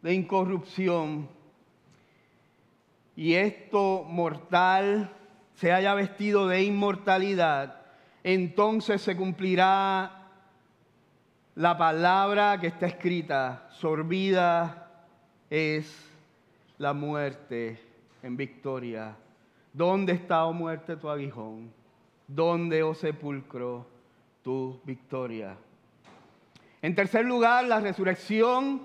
[0.02, 1.30] de incorrupción
[3.15, 5.13] y esto mortal
[5.56, 7.82] se haya vestido de inmortalidad,
[8.24, 10.30] entonces se cumplirá
[11.56, 14.89] la palabra que está escrita, sorbida
[15.50, 16.10] es
[16.78, 17.90] la muerte
[18.23, 19.15] en victoria.
[19.73, 21.71] ¿Dónde está, oh muerte, tu aguijón?
[22.27, 23.88] ¿Dónde, oh sepulcro,
[24.43, 25.57] tu victoria?
[26.81, 28.81] En tercer lugar, la resurrección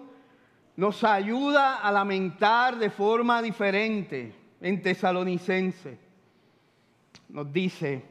[0.77, 5.99] nos ayuda a lamentar de forma diferente en tesalonicense.
[7.29, 8.05] Nos dice,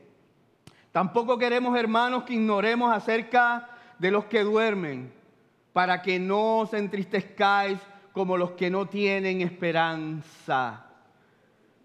[0.92, 5.14] tampoco queremos hermanos que ignoremos acerca de los que duermen,
[5.72, 7.80] para que no os entristezcáis
[8.12, 10.86] como los que no tienen esperanza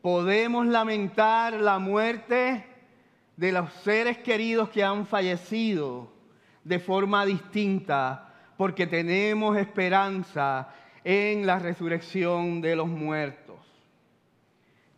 [0.03, 2.65] podemos lamentar la muerte
[3.37, 6.13] de los seres queridos que han fallecido
[6.65, 10.69] de forma distinta, porque tenemos esperanza
[11.05, 13.57] en la resurrección de los muertos.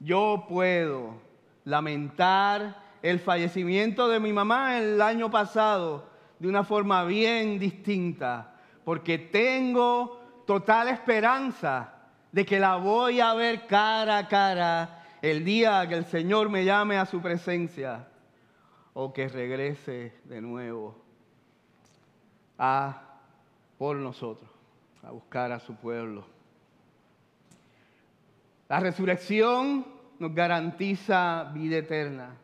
[0.01, 1.21] Yo puedo
[1.65, 9.19] lamentar el fallecimiento de mi mamá el año pasado de una forma bien distinta, porque
[9.19, 12.02] tengo total esperanza
[12.33, 16.65] de que la voy a ver cara a cara el día que el Señor me
[16.65, 18.09] llame a su presencia
[18.95, 20.97] o que regrese de nuevo
[22.59, 23.03] a
[23.79, 24.51] por nosotros,
[25.03, 26.25] a buscar a su pueblo.
[28.69, 29.87] La resurrección
[30.19, 32.37] nos garantiza vida eterna.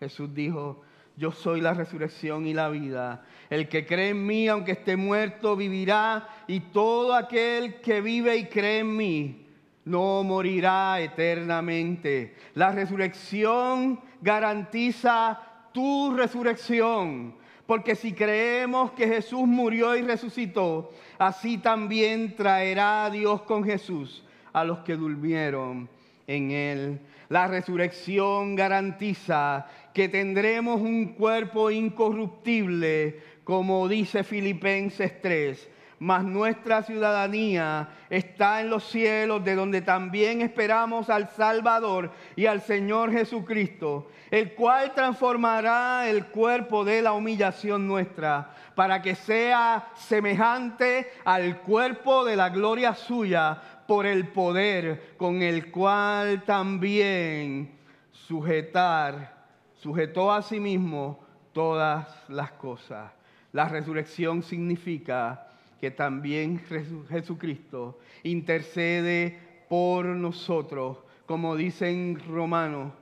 [0.00, 0.82] Jesús dijo,
[1.16, 3.24] yo soy la resurrección y la vida.
[3.50, 6.28] El que cree en mí, aunque esté muerto, vivirá.
[6.48, 9.46] Y todo aquel que vive y cree en mí,
[9.84, 12.34] no morirá eternamente.
[12.54, 15.40] La resurrección garantiza
[15.72, 17.36] tu resurrección.
[17.66, 24.24] Porque si creemos que Jesús murió y resucitó, así también traerá a Dios con Jesús
[24.52, 25.88] a los que durmieron
[26.26, 27.00] en él.
[27.34, 35.68] La resurrección garantiza que tendremos un cuerpo incorruptible, como dice Filipenses 3.
[35.98, 42.60] Mas nuestra ciudadanía está en los cielos, de donde también esperamos al Salvador y al
[42.60, 51.10] Señor Jesucristo, el cual transformará el cuerpo de la humillación nuestra, para que sea semejante
[51.24, 57.70] al cuerpo de la gloria suya por el poder con el cual también
[58.12, 59.34] sujetar,
[59.74, 63.12] sujetó a sí mismo todas las cosas.
[63.52, 65.48] La resurrección significa
[65.80, 66.60] que también
[67.08, 72.92] Jesucristo intercede por nosotros, como dicen Romanos.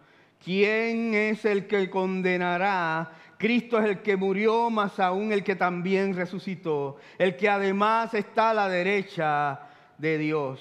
[0.44, 3.12] ¿Quién es el que condenará?
[3.38, 8.50] Cristo es el que murió, más aún el que también resucitó, el que además está
[8.50, 9.60] a la derecha
[10.02, 10.60] de Dios,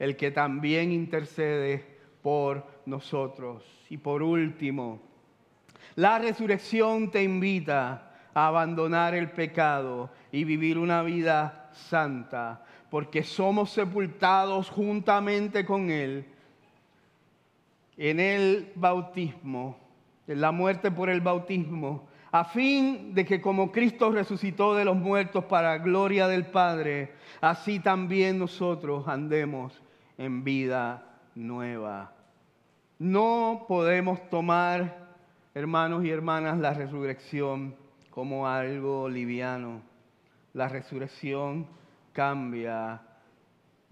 [0.00, 1.86] el que también intercede
[2.22, 3.64] por nosotros.
[3.88, 5.00] Y por último,
[5.94, 13.70] la resurrección te invita a abandonar el pecado y vivir una vida santa, porque somos
[13.70, 16.24] sepultados juntamente con Él
[17.96, 19.78] en el bautismo,
[20.26, 24.96] en la muerte por el bautismo, a fin de que como Cristo resucitó de los
[24.96, 29.80] muertos para gloria del Padre, así también nosotros andemos
[30.16, 31.04] en vida
[31.34, 32.12] nueva.
[32.98, 35.08] No podemos tomar,
[35.54, 37.74] hermanos y hermanas, la resurrección
[38.10, 39.82] como algo liviano.
[40.52, 41.66] La resurrección
[42.12, 43.00] cambia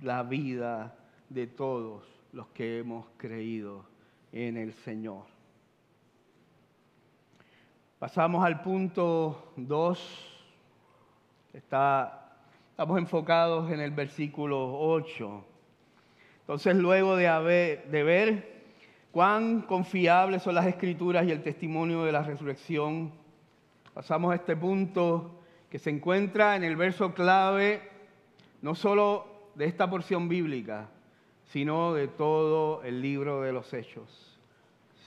[0.01, 0.95] la vida
[1.29, 3.85] de todos los que hemos creído
[4.33, 5.38] en el Señor.
[7.99, 10.41] Pasamos al punto 2.
[11.53, 12.31] Está,
[12.71, 15.45] estamos enfocados en el versículo 8.
[16.43, 18.63] Entonces, luego de, haber, de ver
[19.11, 23.11] cuán confiables son las escrituras y el testimonio de la resurrección,
[23.93, 27.83] pasamos a este punto que se encuentra en el verso clave,
[28.63, 29.27] no solo
[29.57, 30.89] de esta porción bíblica,
[31.47, 34.38] sino de todo el libro de los hechos.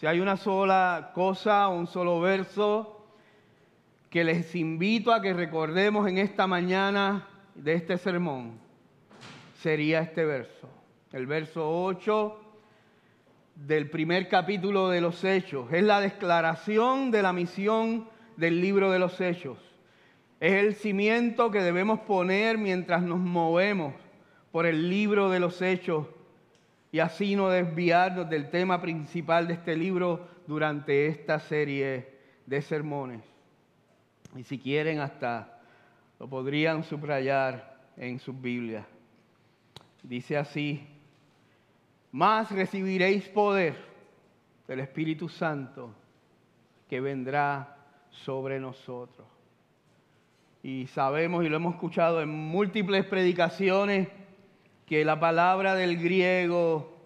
[0.02, 3.06] Si hay una sola cosa, un solo verso
[4.10, 8.54] que les invito a que recordemos en esta mañana de este sermón,
[9.60, 10.68] sería este verso,
[11.12, 12.36] el verso 8
[13.54, 15.72] del primer capítulo de los hechos.
[15.72, 19.60] Es la declaración de la misión del libro de los hechos.
[20.40, 23.94] Es el cimiento que debemos poner mientras nos movemos
[24.52, 26.08] por el libro de los hechos
[26.92, 33.22] y así no desviarnos del tema principal de este libro durante esta serie de sermones.
[34.36, 35.60] Y si quieren hasta
[36.20, 38.86] lo podrían subrayar en sus Biblias.
[40.04, 40.88] Dice así,
[42.12, 43.76] más recibiréis poder
[44.68, 45.96] del Espíritu Santo
[46.90, 47.78] que vendrá
[48.12, 49.28] sobre nosotros.
[50.62, 54.08] Y sabemos y lo hemos escuchado en múltiples predicaciones
[54.92, 56.98] que la palabra del griego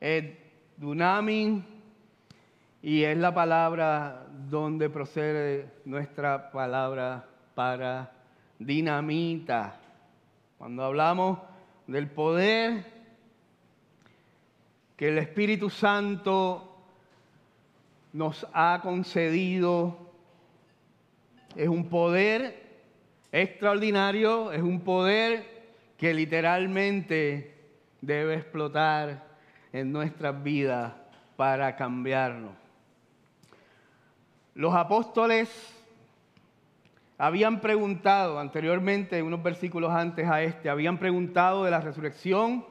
[0.00, 0.24] es
[0.78, 1.62] dunamin
[2.80, 8.10] y es la palabra donde procede nuestra palabra para
[8.58, 9.78] dinamita.
[10.56, 11.38] Cuando hablamos
[11.86, 12.82] del poder
[14.96, 16.78] que el Espíritu Santo
[18.14, 19.98] nos ha concedido,
[21.54, 22.88] es un poder
[23.30, 25.53] extraordinario, es un poder
[25.96, 27.54] que literalmente
[28.00, 29.24] debe explotar
[29.72, 30.92] en nuestras vidas
[31.36, 32.52] para cambiarnos.
[34.54, 35.48] Los apóstoles
[37.18, 42.64] habían preguntado anteriormente, unos versículos antes a este, habían preguntado de la resurrección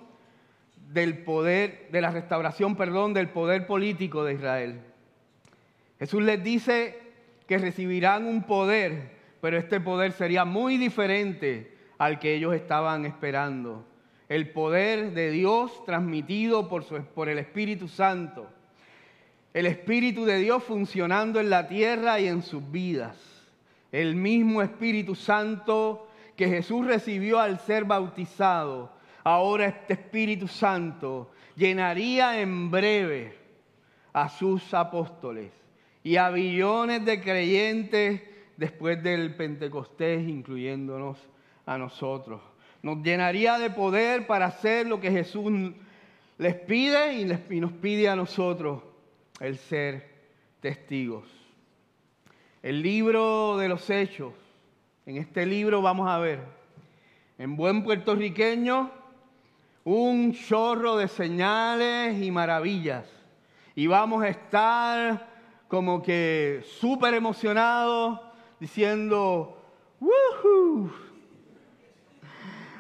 [0.92, 4.82] del poder, de la restauración, perdón, del poder político de Israel.
[6.00, 7.00] Jesús les dice
[7.48, 9.12] que recibirán un poder,
[9.42, 11.73] pero este poder sería muy diferente
[12.04, 13.86] al que ellos estaban esperando.
[14.28, 18.50] El poder de Dios transmitido por, su, por el Espíritu Santo.
[19.54, 23.16] El Espíritu de Dios funcionando en la tierra y en sus vidas.
[23.90, 28.92] El mismo Espíritu Santo que Jesús recibió al ser bautizado.
[29.24, 33.38] Ahora este Espíritu Santo llenaría en breve
[34.12, 35.54] a sus apóstoles
[36.04, 38.22] y a billones de creyentes
[38.58, 41.30] después del Pentecostés, incluyéndonos
[41.66, 42.42] a nosotros.
[42.82, 45.52] Nos llenaría de poder para hacer lo que Jesús
[46.38, 48.82] les pide y, nos pide a nosotros,
[49.40, 50.10] el ser
[50.60, 51.26] testigos.
[52.62, 54.34] El libro de los hechos.
[55.06, 56.40] En este libro vamos a ver,
[57.38, 58.90] en buen puertorriqueño,
[59.84, 63.06] un chorro de señales y maravillas.
[63.76, 65.30] Y vamos a estar
[65.68, 68.20] como que súper emocionados
[68.60, 69.62] diciendo,
[70.00, 71.13] ¡Woohoo!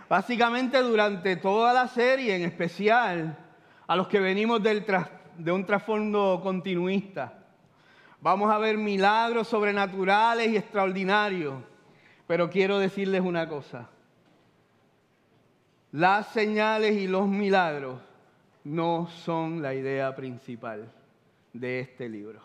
[0.09, 3.37] Básicamente durante toda la serie, en especial
[3.87, 7.39] a los que venimos de un trasfondo continuista,
[8.21, 11.55] vamos a ver milagros sobrenaturales y extraordinarios.
[12.27, 13.89] Pero quiero decirles una cosa.
[15.91, 17.99] Las señales y los milagros
[18.63, 20.91] no son la idea principal
[21.51, 22.41] de este libro.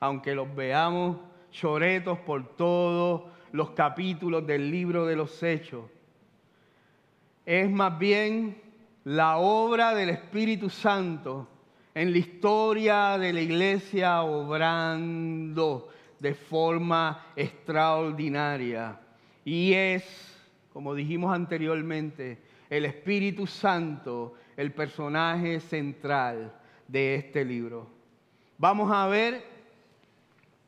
[0.00, 1.16] Aunque los veamos
[1.50, 3.22] choretos por todos
[3.52, 5.84] los capítulos del libro de los hechos,
[7.48, 8.60] es más bien
[9.04, 11.48] la obra del Espíritu Santo
[11.94, 15.88] en la historia de la iglesia obrando
[16.20, 19.00] de forma extraordinaria.
[19.46, 20.04] Y es,
[20.74, 22.36] como dijimos anteriormente,
[22.68, 26.52] el Espíritu Santo el personaje central
[26.86, 27.88] de este libro.
[28.58, 29.42] Vamos a ver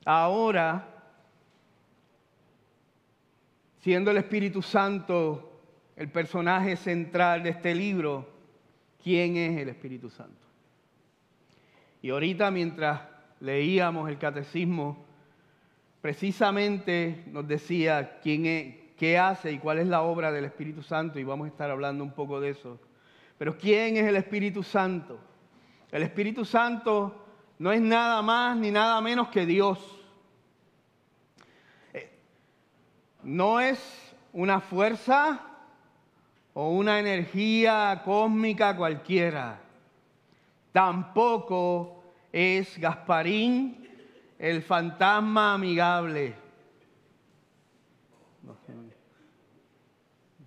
[0.07, 0.89] ahora,
[3.81, 5.50] siendo el Espíritu Santo
[6.01, 8.27] el personaje central de este libro,
[9.05, 10.47] quién es el Espíritu Santo.
[12.01, 13.03] Y ahorita mientras
[13.39, 15.05] leíamos el catecismo,
[16.01, 21.19] precisamente nos decía quién es, qué hace y cuál es la obra del Espíritu Santo
[21.19, 22.81] y vamos a estar hablando un poco de eso.
[23.37, 25.21] Pero ¿quién es el Espíritu Santo?
[25.93, 27.27] El Espíritu Santo
[27.59, 29.79] no es nada más ni nada menos que Dios.
[31.93, 32.11] Eh,
[33.23, 35.47] no es una fuerza
[36.55, 39.61] o una energía cósmica cualquiera.
[40.73, 43.89] Tampoco es Gasparín,
[44.39, 46.35] el fantasma amigable.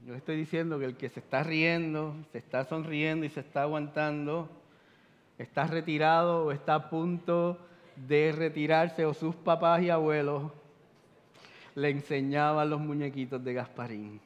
[0.06, 3.62] Yo estoy diciendo que el que se está riendo, se está sonriendo y se está
[3.62, 4.50] aguantando,
[5.38, 7.58] está retirado o está a punto
[7.96, 10.52] de retirarse o sus papás y abuelos
[11.76, 14.20] le enseñaban los muñequitos de Gasparín.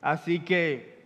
[0.00, 0.98] Así que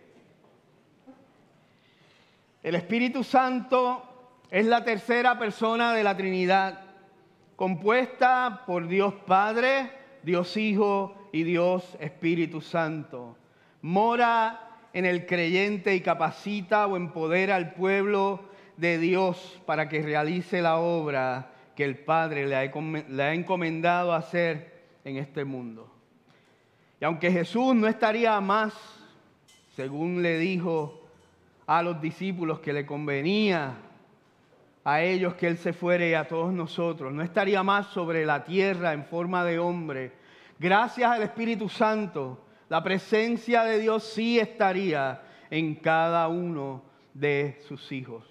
[2.63, 4.03] el Espíritu Santo
[4.49, 6.81] es la tercera persona de la Trinidad,
[7.55, 9.91] compuesta por Dios Padre,
[10.23, 13.37] Dios Hijo y Dios Espíritu Santo.
[13.81, 14.61] Mora
[14.93, 18.45] en el creyente y capacita o empodera al pueblo
[18.77, 25.17] de Dios para que realice la obra que el Padre le ha encomendado hacer en
[25.17, 25.94] este mundo.
[26.99, 28.73] Y aunque Jesús no estaría más,
[29.75, 31.01] según le dijo
[31.67, 33.75] a los discípulos que le convenía
[34.83, 38.43] a ellos que Él se fuere y a todos nosotros, no estaría más sobre la
[38.43, 40.25] tierra en forma de hombre,
[40.57, 42.39] Gracias al Espíritu Santo,
[42.69, 46.81] la presencia de Dios sí estaría en cada uno
[47.13, 48.23] de sus hijos.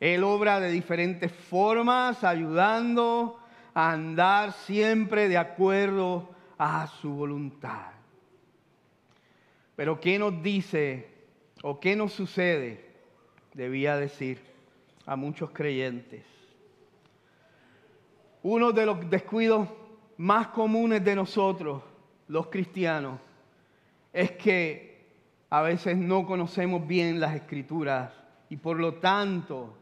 [0.00, 3.38] Él obra de diferentes formas, ayudando
[3.74, 7.92] a andar siempre de acuerdo a su voluntad.
[9.74, 11.08] Pero ¿qué nos dice
[11.62, 12.84] o qué nos sucede?
[13.52, 14.40] Debía decir
[15.04, 16.24] a muchos creyentes.
[18.42, 19.68] Uno de los descuidos
[20.16, 21.82] más comunes de nosotros,
[22.28, 23.20] los cristianos,
[24.12, 25.04] es que
[25.50, 28.12] a veces no conocemos bien las escrituras
[28.48, 29.76] y por lo tanto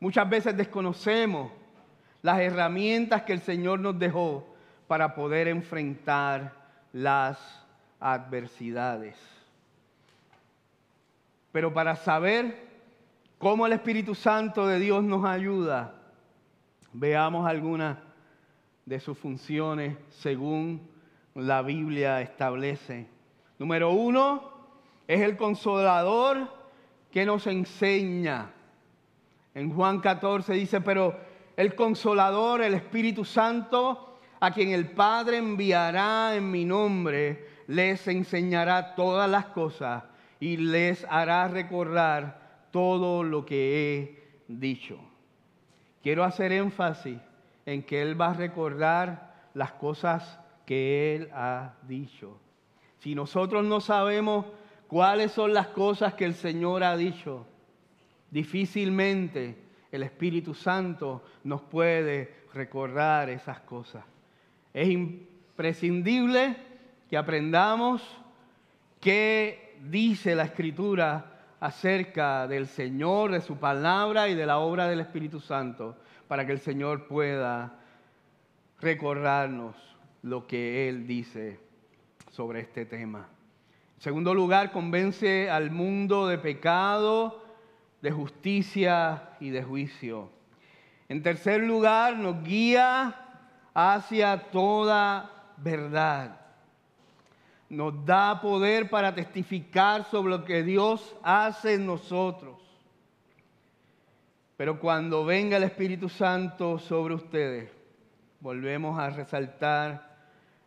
[0.00, 1.50] muchas veces desconocemos
[2.22, 4.54] las herramientas que el Señor nos dejó
[4.88, 6.52] para poder enfrentar
[6.92, 7.38] las
[8.00, 9.16] adversidades.
[11.52, 12.66] Pero para saber
[13.38, 15.94] cómo el Espíritu Santo de Dios nos ayuda,
[16.92, 17.98] veamos algunas
[18.86, 20.80] de sus funciones según
[21.34, 23.06] la Biblia establece.
[23.58, 24.50] Número uno,
[25.06, 26.50] es el consolador
[27.10, 28.50] que nos enseña.
[29.54, 31.18] En Juan 14 dice, pero
[31.56, 34.07] el consolador, el Espíritu Santo,
[34.40, 40.04] a quien el Padre enviará en mi nombre, les enseñará todas las cosas
[40.40, 44.98] y les hará recordar todo lo que he dicho.
[46.02, 47.18] Quiero hacer énfasis
[47.66, 52.38] en que Él va a recordar las cosas que Él ha dicho.
[52.98, 54.46] Si nosotros no sabemos
[54.86, 57.46] cuáles son las cosas que el Señor ha dicho,
[58.30, 59.56] difícilmente
[59.90, 64.04] el Espíritu Santo nos puede recordar esas cosas.
[64.72, 66.56] Es imprescindible
[67.08, 68.02] que aprendamos
[69.00, 75.00] qué dice la Escritura acerca del Señor, de su palabra y de la obra del
[75.00, 75.96] Espíritu Santo
[76.28, 77.74] para que el Señor pueda
[78.80, 79.74] recordarnos
[80.22, 81.58] lo que Él dice
[82.30, 83.28] sobre este tema.
[83.96, 87.44] En segundo lugar, convence al mundo de pecado,
[88.00, 90.30] de justicia y de juicio.
[91.08, 93.27] En tercer lugar, nos guía
[93.80, 96.40] hacia toda verdad.
[97.68, 102.56] Nos da poder para testificar sobre lo que Dios hace en nosotros.
[104.56, 107.70] Pero cuando venga el Espíritu Santo sobre ustedes,
[108.40, 110.16] volvemos a resaltar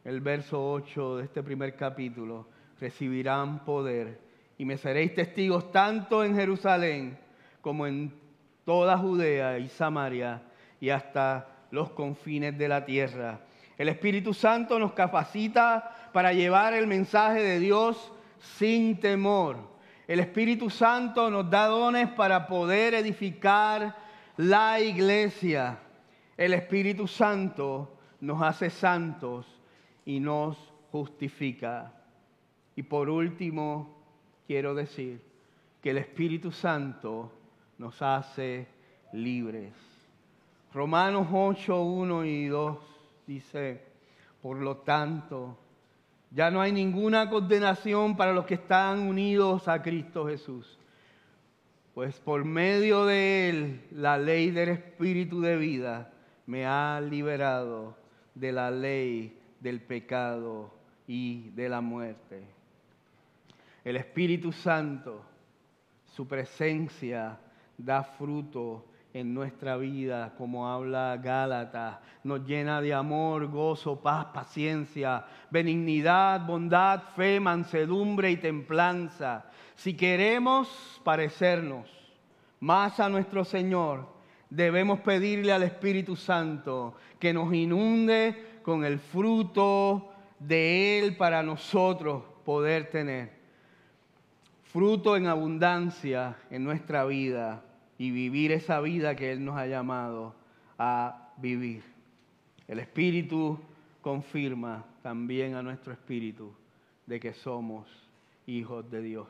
[0.05, 2.47] el verso 8 de este primer capítulo,
[2.80, 4.22] recibirán poder
[4.57, 7.20] y me seréis testigos tanto en Jerusalén
[7.59, 8.14] como en
[8.64, 10.43] toda Judea y Samaria
[10.80, 13.41] y hasta los confines de la tierra.
[13.78, 19.72] El Espíritu Santo nos capacita para llevar el mensaje de Dios sin temor
[20.11, 23.95] el Espíritu Santo nos da dones para poder edificar
[24.36, 25.80] la iglesia.
[26.36, 29.45] El Espíritu Santo nos hace santos
[30.03, 30.57] y nos
[30.91, 31.93] justifica.
[32.76, 34.03] Y por último,
[34.45, 35.22] quiero decir
[35.82, 37.32] que el Espíritu Santo
[37.78, 38.67] nos hace
[39.13, 39.90] libres.
[40.74, 42.78] Romanos 8, 1 y 2
[43.28, 43.84] dice,
[44.41, 45.57] por lo tanto,
[46.32, 50.80] ya no hay ninguna condenación para los que están unidos a Cristo Jesús.
[51.93, 56.13] Pues por medio de Él, la ley del Espíritu de vida
[56.45, 57.97] me ha liberado
[58.34, 60.74] de la ley del pecado
[61.05, 62.43] y de la muerte.
[63.84, 65.26] El Espíritu Santo,
[66.05, 67.38] su presencia
[67.78, 75.26] da fruto en nuestra vida, como habla Gálatas, nos llena de amor, gozo, paz, paciencia,
[75.49, 79.45] benignidad, bondad, fe, mansedumbre y templanza.
[79.76, 81.89] Si queremos parecernos
[82.59, 84.07] más a nuestro Señor,
[84.49, 92.24] debemos pedirle al Espíritu Santo que nos inunde con el fruto de Él para nosotros
[92.45, 93.41] poder tener
[94.64, 97.62] fruto en abundancia en nuestra vida
[98.02, 100.34] y vivir esa vida que Él nos ha llamado
[100.80, 101.84] a vivir.
[102.68, 103.60] El Espíritu
[104.02, 106.52] confirma también a nuestro espíritu
[107.06, 107.88] de que somos
[108.47, 109.28] hijos de Dios.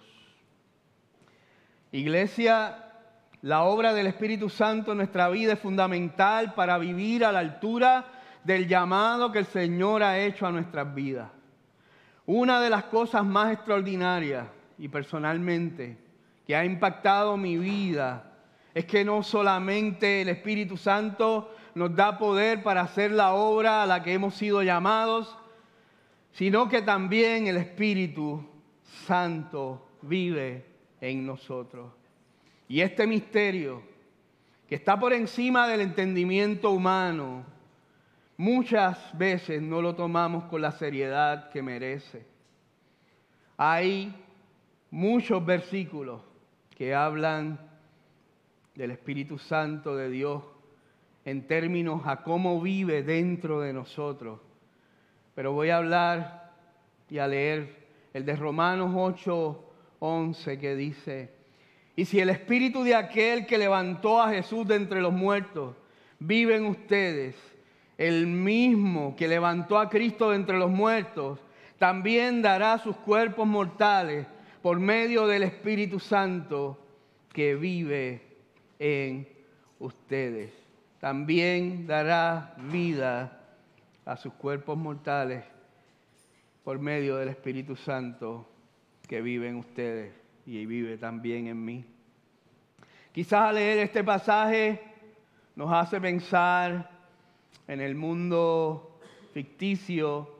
[1.91, 2.93] Iglesia,
[3.41, 8.05] la obra del Espíritu Santo en nuestra vida es fundamental para vivir a la altura
[8.45, 11.29] del llamado que el Señor ha hecho a nuestras vidas.
[12.25, 14.47] Una de las cosas más extraordinarias
[14.77, 15.97] y personalmente
[16.47, 18.30] que ha impactado mi vida
[18.73, 23.85] es que no solamente el Espíritu Santo nos da poder para hacer la obra a
[23.85, 25.37] la que hemos sido llamados,
[26.31, 28.45] sino que también el Espíritu
[29.05, 30.65] Santo vive
[31.01, 31.91] en nosotros.
[32.67, 33.83] Y este misterio,
[34.67, 37.43] que está por encima del entendimiento humano,
[38.37, 42.25] muchas veces no lo tomamos con la seriedad que merece.
[43.57, 44.15] Hay
[44.89, 46.21] muchos versículos
[46.75, 47.70] que hablan
[48.75, 50.43] del Espíritu Santo de Dios
[51.25, 54.39] en términos a cómo vive dentro de nosotros.
[55.35, 56.53] Pero voy a hablar
[57.09, 59.65] y a leer el de Romanos 8,
[59.99, 61.29] 11 que dice,
[61.95, 65.75] y si el Espíritu de aquel que levantó a Jesús de entre los muertos
[66.19, 67.35] vive en ustedes,
[67.97, 71.39] el mismo que levantó a Cristo de entre los muertos,
[71.77, 74.25] también dará sus cuerpos mortales
[74.61, 76.79] por medio del Espíritu Santo
[77.33, 78.30] que vive
[78.81, 79.27] en
[79.77, 80.51] ustedes.
[80.99, 83.39] También dará vida
[84.03, 85.43] a sus cuerpos mortales
[86.63, 88.47] por medio del Espíritu Santo
[89.07, 90.13] que vive en ustedes
[90.47, 91.85] y vive también en mí.
[93.11, 94.81] Quizás al leer este pasaje
[95.55, 96.89] nos hace pensar
[97.67, 98.99] en el mundo
[99.31, 100.39] ficticio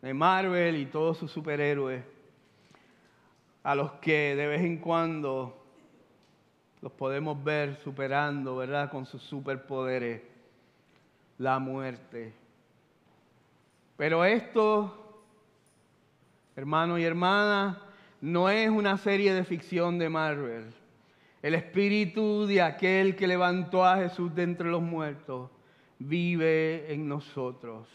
[0.00, 2.04] de Marvel y todos sus superhéroes,
[3.64, 5.59] a los que de vez en cuando
[6.82, 8.90] los podemos ver superando, ¿verdad?
[8.90, 10.22] Con sus superpoderes,
[11.38, 12.32] la muerte.
[13.96, 15.22] Pero esto,
[16.56, 17.82] hermano y hermana,
[18.20, 20.72] no es una serie de ficción de Marvel.
[21.42, 25.50] El espíritu de aquel que levantó a Jesús de entre los muertos
[25.98, 27.88] vive en nosotros.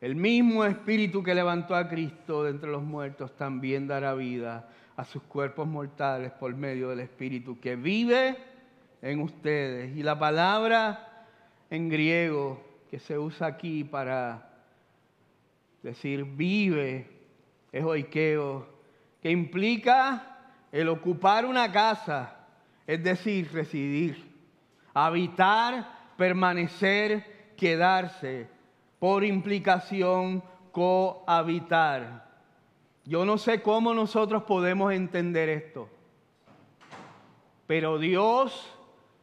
[0.00, 5.04] El mismo espíritu que levantó a Cristo de entre los muertos también dará vida a
[5.04, 8.36] sus cuerpos mortales por medio del Espíritu que vive
[9.02, 9.96] en ustedes.
[9.96, 11.26] Y la palabra
[11.70, 14.50] en griego que se usa aquí para
[15.82, 17.10] decir vive
[17.72, 18.66] es oikeo,
[19.20, 20.38] que implica
[20.70, 22.36] el ocupar una casa,
[22.86, 24.24] es decir, residir,
[24.92, 28.48] habitar, permanecer, quedarse,
[28.98, 30.42] por implicación
[30.72, 32.23] cohabitar.
[33.06, 35.88] Yo no sé cómo nosotros podemos entender esto,
[37.66, 38.66] pero Dios,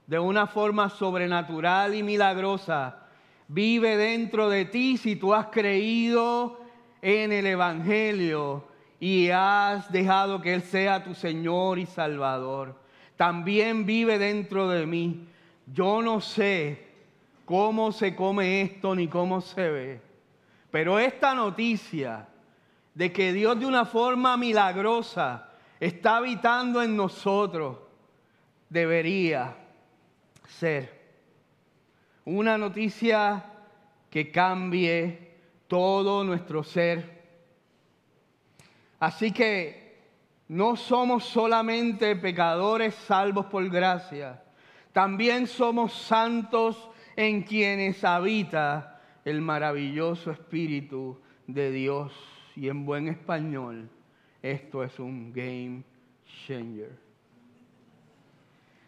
[0.05, 3.07] de una forma sobrenatural y milagrosa,
[3.47, 6.59] vive dentro de ti si tú has creído
[7.01, 8.63] en el Evangelio
[8.99, 12.79] y has dejado que Él sea tu Señor y Salvador.
[13.17, 15.27] También vive dentro de mí.
[15.65, 16.87] Yo no sé
[17.45, 20.01] cómo se come esto ni cómo se ve,
[20.69, 22.27] pero esta noticia
[22.93, 27.77] de que Dios de una forma milagrosa está habitando en nosotros,
[28.69, 29.55] debería
[30.47, 31.01] ser
[32.25, 33.43] una noticia
[34.09, 35.31] que cambie
[35.67, 37.21] todo nuestro ser.
[38.99, 39.99] Así que
[40.49, 44.43] no somos solamente pecadores salvos por gracia,
[44.91, 53.89] también somos santos en quienes habita el maravilloso Espíritu de Dios y en buen español,
[54.41, 55.83] esto es un game
[56.45, 56.91] changer.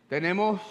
[0.07, 0.61] Tenemos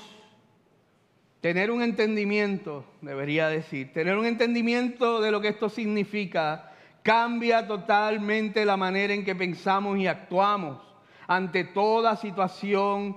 [1.40, 6.72] tener un entendimiento, debería decir, tener un entendimiento de lo que esto significa
[7.02, 10.78] cambia totalmente la manera en que pensamos y actuamos
[11.26, 13.16] ante toda situación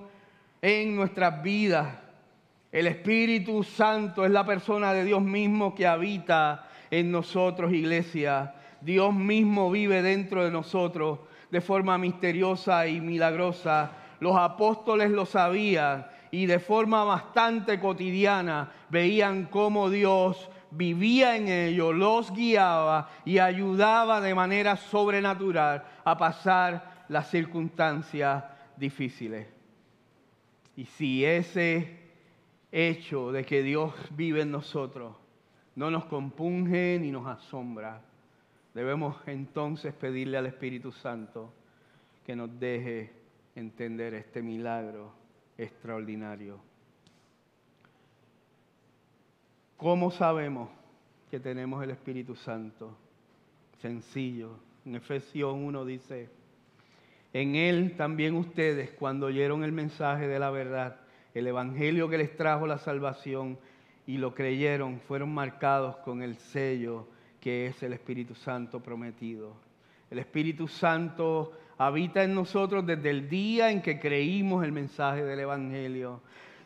[0.61, 1.99] en nuestras vidas.
[2.71, 8.55] El Espíritu Santo es la persona de Dios mismo que habita en nosotros, iglesia.
[8.85, 11.17] Dios mismo vive dentro de nosotros
[11.49, 13.93] de forma misteriosa y milagrosa.
[14.19, 21.95] Los apóstoles lo sabían y de forma bastante cotidiana veían cómo Dios vivía en ellos,
[21.95, 28.43] los guiaba y ayudaba de manera sobrenatural a pasar las circunstancias
[28.77, 29.47] difíciles.
[30.75, 32.01] Y si ese
[32.71, 35.15] hecho de que Dios vive en nosotros
[35.73, 38.01] no nos compunge ni nos asombra,
[38.75, 41.51] debemos entonces pedirle al Espíritu Santo
[42.25, 43.09] que nos deje
[43.55, 45.13] entender este milagro
[45.57, 46.59] extraordinario.
[49.77, 50.69] ¿Cómo sabemos
[51.31, 52.97] que tenemos el Espíritu Santo?
[53.81, 54.57] Sencillo.
[54.85, 56.29] En Efesios 1 dice,
[57.31, 60.99] en Él también ustedes, cuando oyeron el mensaje de la verdad,
[61.33, 63.57] el Evangelio que les trajo la salvación
[64.05, 67.07] y lo creyeron, fueron marcados con el sello
[67.45, 69.53] que es el Espíritu Santo prometido.
[70.09, 75.41] El Espíritu Santo habita en nosotros desde el día en que creímos el mensaje del
[75.41, 76.21] Evangelio.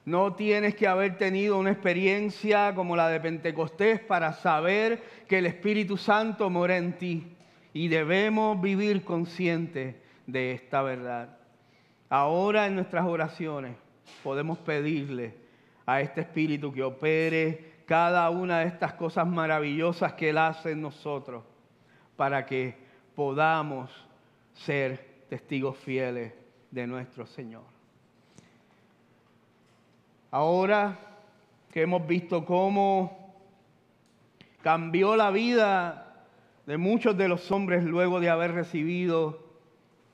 [0.06, 5.48] No tienes que haber tenido una experiencia como la de Pentecostés para saber que el
[5.48, 7.28] Espíritu Santo mora en ti
[7.74, 11.40] y debemos vivir conscientes de esta verdad.
[12.08, 13.76] Ahora en nuestras oraciones
[14.24, 15.34] podemos pedirle
[15.86, 20.82] a este Espíritu que opere cada una de estas cosas maravillosas que Él hace en
[20.84, 21.44] nosotros
[22.16, 22.78] para que
[23.16, 23.90] podamos
[24.54, 26.32] ser testigos fieles
[26.70, 27.64] de nuestro Señor.
[30.30, 31.00] Ahora
[31.72, 33.34] que hemos visto cómo
[34.62, 36.28] cambió la vida
[36.68, 39.48] de muchos de los hombres luego de haber recibido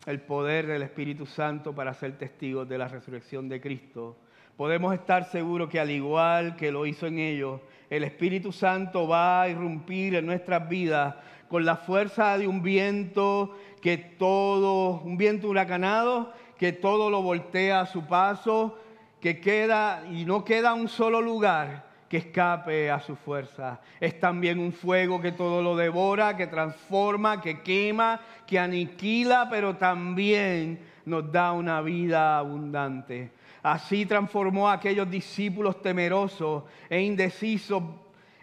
[0.06, 4.16] el poder del Espíritu Santo para ser testigos de la resurrección de Cristo,
[4.58, 9.44] podemos estar seguros que al igual que lo hizo en ellos, el Espíritu Santo va
[9.44, 11.16] a irrumpir en nuestras vidas
[11.48, 17.82] con la fuerza de un viento que todo, un viento huracanado, que todo lo voltea
[17.82, 18.80] a su paso,
[19.22, 23.82] que queda y no queda un solo lugar que escape a su fuerza.
[24.00, 29.76] Es también un fuego que todo lo devora, que transforma, que quema, que aniquila, pero
[29.76, 33.32] también nos da una vida abundante.
[33.66, 37.82] Así transformó a aquellos discípulos temerosos e indecisos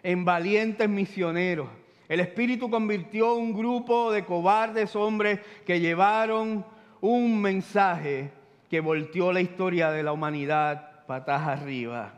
[0.03, 1.69] en valientes misioneros.
[2.09, 6.65] El Espíritu convirtió un grupo de cobardes hombres que llevaron
[6.99, 8.33] un mensaje
[8.69, 12.15] que volteó la historia de la humanidad patas arriba,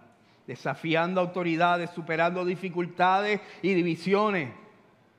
[0.47, 4.49] desafiando autoridades, superando dificultades y divisiones.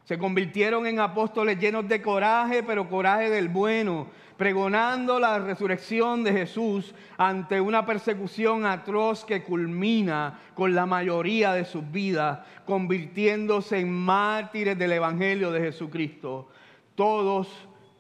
[0.07, 6.33] Se convirtieron en apóstoles llenos de coraje, pero coraje del bueno, pregonando la resurrección de
[6.33, 13.93] Jesús ante una persecución atroz que culmina con la mayoría de sus vidas, convirtiéndose en
[13.93, 16.49] mártires del Evangelio de Jesucristo.
[16.95, 17.49] Todos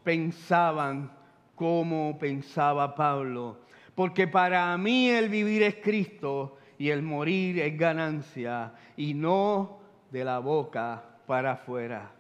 [0.05, 1.11] pensaban
[1.55, 3.61] como pensaba Pablo,
[3.95, 9.79] porque para mí el vivir es Cristo y el morir es ganancia, y no
[10.11, 12.11] de la boca para afuera.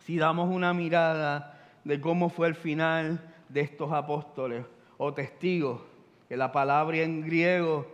[0.00, 4.64] Si damos una mirada de cómo fue el final de estos apóstoles
[4.98, 5.80] o testigos,
[6.28, 7.86] que la palabra en griego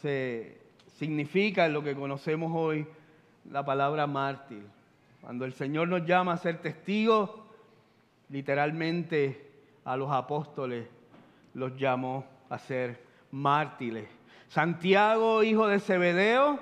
[0.00, 0.58] se,
[0.98, 2.86] significa en lo que conocemos hoy
[3.50, 4.62] la palabra mártir.
[5.20, 7.30] Cuando el Señor nos llama a ser testigos,
[8.28, 9.50] literalmente
[9.84, 10.86] a los apóstoles
[11.54, 14.08] los llamó a ser mártires.
[14.48, 16.58] Santiago, hijo de Zebedeo,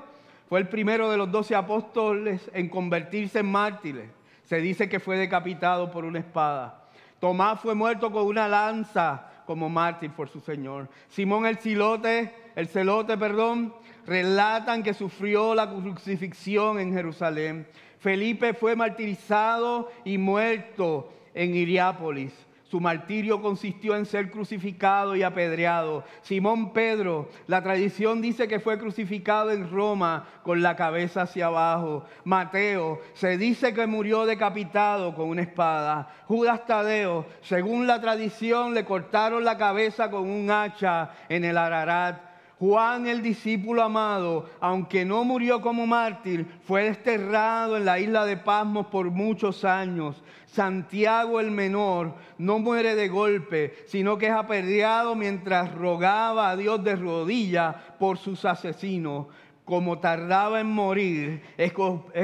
[0.49, 4.11] fue el primero de los doce apóstoles en convertirse en mártires.
[4.53, 6.85] Se dice que fue decapitado por una espada.
[7.21, 10.91] Tomás fue muerto con una lanza como mártir por su Señor.
[11.09, 13.75] Simón el cilote, el celote, perdón,
[14.05, 17.67] relatan que sufrió la crucifixión en Jerusalén.
[17.99, 22.35] Felipe fue martirizado y muerto en Iriápolis.
[22.73, 26.05] Su martirio consistió en ser crucificado y apedreado.
[26.23, 32.07] Simón Pedro, la tradición dice que fue crucificado en Roma con la cabeza hacia abajo.
[32.25, 36.09] Mateo, se dice que murió decapitado con una espada.
[36.27, 42.32] Judas Tadeo, según la tradición, le cortaron la cabeza con un hacha en el Ararat.
[42.63, 48.37] Juan el discípulo amado, aunque no murió como mártir, fue desterrado en la isla de
[48.37, 50.23] Pasmos por muchos años.
[50.47, 56.85] Santiago el menor no muere de golpe, sino que es apedreado mientras rogaba a Dios
[56.85, 59.27] de rodillas por sus asesinos.
[59.65, 61.73] Como tardaba en morir, es,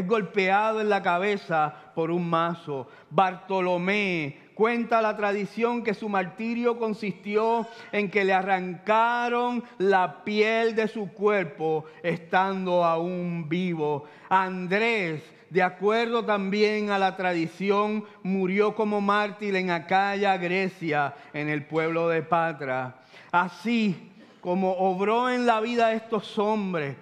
[0.07, 2.87] golpeado en la cabeza por un mazo.
[3.11, 10.89] Bartolomé, Cuenta la tradición que su martirio consistió en que le arrancaron la piel de
[10.89, 14.07] su cuerpo estando aún vivo.
[14.29, 21.65] Andrés, de acuerdo también a la tradición, murió como mártir en Acaya, Grecia, en el
[21.65, 22.97] pueblo de Patra.
[23.31, 26.97] Así como obró en la vida de estos hombres,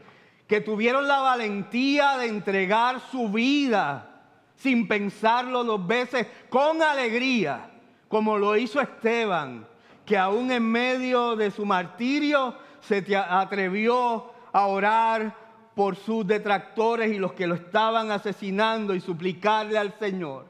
[0.47, 4.16] que tuvieron la valentía de entregar su vida
[4.57, 7.71] sin pensarlo dos veces, con alegría,
[8.09, 9.67] como lo hizo Esteban,
[10.05, 15.35] que aún en medio de su martirio se atrevió a orar
[15.75, 20.47] por sus detractores y los que lo estaban asesinando y suplicarle al Señor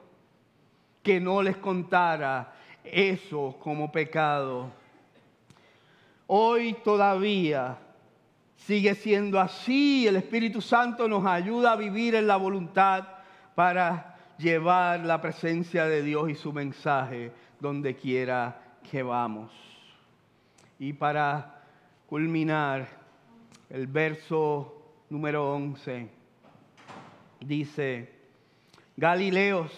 [1.02, 2.52] que no les contara
[2.84, 4.70] eso como pecado.
[6.26, 7.78] Hoy todavía
[8.56, 10.06] sigue siendo así.
[10.06, 13.04] El Espíritu Santo nos ayuda a vivir en la voluntad
[13.56, 19.50] para llevar la presencia de Dios y su mensaje donde quiera que vamos.
[20.78, 21.62] Y para
[22.06, 22.86] culminar,
[23.70, 26.06] el verso número 11
[27.40, 28.12] dice,
[28.94, 29.72] Galileos,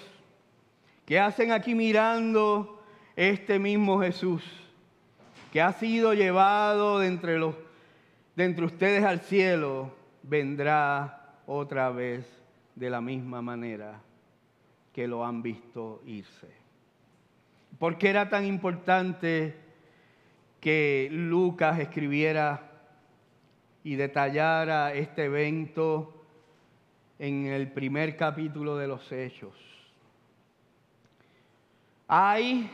[1.07, 2.83] ¿qué hacen aquí mirando
[3.15, 4.43] este mismo Jesús
[5.53, 7.55] que ha sido llevado de entre, los,
[8.35, 9.95] de entre ustedes al cielo?
[10.25, 12.38] Vendrá otra vez
[12.79, 14.01] de la misma manera
[14.93, 16.49] que lo han visto irse.
[17.79, 19.57] ¿Por qué era tan importante
[20.61, 22.71] que Lucas escribiera
[23.83, 26.25] y detallara este evento
[27.19, 29.55] en el primer capítulo de los Hechos?
[32.07, 32.71] Hay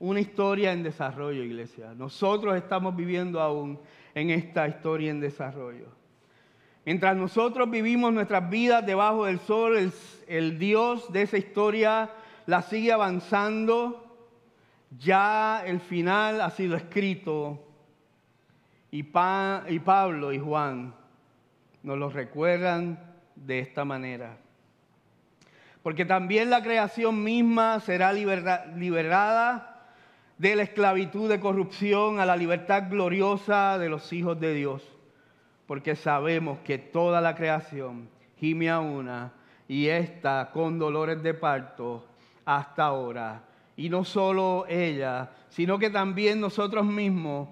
[0.00, 1.94] una historia en desarrollo, iglesia.
[1.94, 3.78] Nosotros estamos viviendo aún
[4.14, 5.97] en esta historia en desarrollo.
[6.88, 9.92] Mientras nosotros vivimos nuestras vidas debajo del sol,
[10.26, 12.08] el, Dios de esa historia
[12.46, 14.06] la sigue avanzando.
[14.98, 17.62] Ya el final ha sido escrito
[18.90, 20.94] y, y Pablo y Juan
[21.82, 22.98] nos lo recuerdan
[23.36, 24.38] de esta manera.
[25.82, 29.92] Porque también la creación misma será liberada
[30.38, 34.97] de la esclavitud de corrupción a la libertad gloriosa de los hijos de Dios
[35.68, 38.08] porque sabemos que toda la creación
[38.38, 39.34] gime a una
[39.68, 42.06] y está con dolores de parto
[42.46, 43.44] hasta ahora.
[43.76, 47.50] Y no solo ella, sino que también nosotros mismos,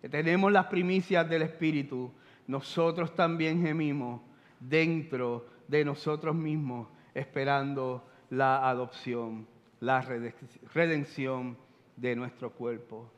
[0.00, 2.12] que tenemos las primicias del Espíritu,
[2.48, 4.20] nosotros también gemimos
[4.58, 9.46] dentro de nosotros mismos, esperando la adopción,
[9.78, 11.56] la redención
[11.96, 13.08] de nuestro cuerpo.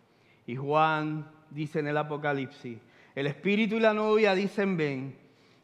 [0.46, 2.78] Y Juan dice en el Apocalipsis,
[3.14, 5.16] el espíritu y la novia dicen ven.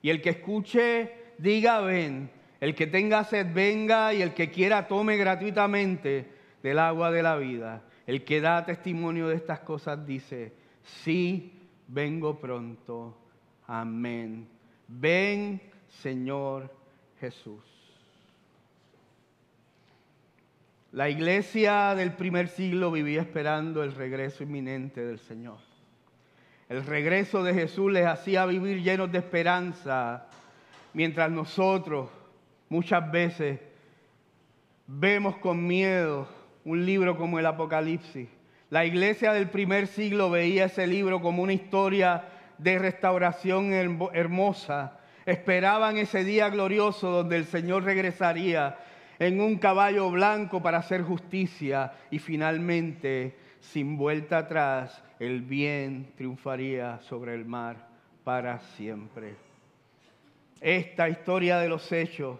[0.03, 2.31] Y el que escuche, diga ven.
[2.61, 4.15] El que tenga sed, venga.
[4.15, 6.31] Y el que quiera, tome gratuitamente
[6.63, 7.83] del agua de la vida.
[8.07, 11.53] El que da testimonio de estas cosas dice, sí,
[11.89, 13.17] vengo pronto.
[13.67, 14.49] Amén.
[14.89, 16.75] Ven, Señor
[17.21, 17.63] Jesús.
[20.93, 25.70] La iglesia del primer siglo vivía esperando el regreso inminente del Señor.
[26.71, 30.29] El regreso de Jesús les hacía vivir llenos de esperanza,
[30.95, 32.09] mientras nosotros
[32.69, 33.59] muchas veces
[34.87, 36.29] vemos con miedo
[36.65, 38.29] un libro como el Apocalipsis.
[38.71, 44.97] La iglesia del primer siglo veía ese libro como una historia de restauración hermosa.
[45.27, 48.79] Esperaban ese día glorioso donde el Señor regresaría
[49.19, 56.99] en un caballo blanco para hacer justicia y finalmente sin vuelta atrás, el bien triunfaría
[57.03, 57.89] sobre el mar
[58.25, 59.37] para siempre.
[60.63, 62.39] Esta historia de los hechos,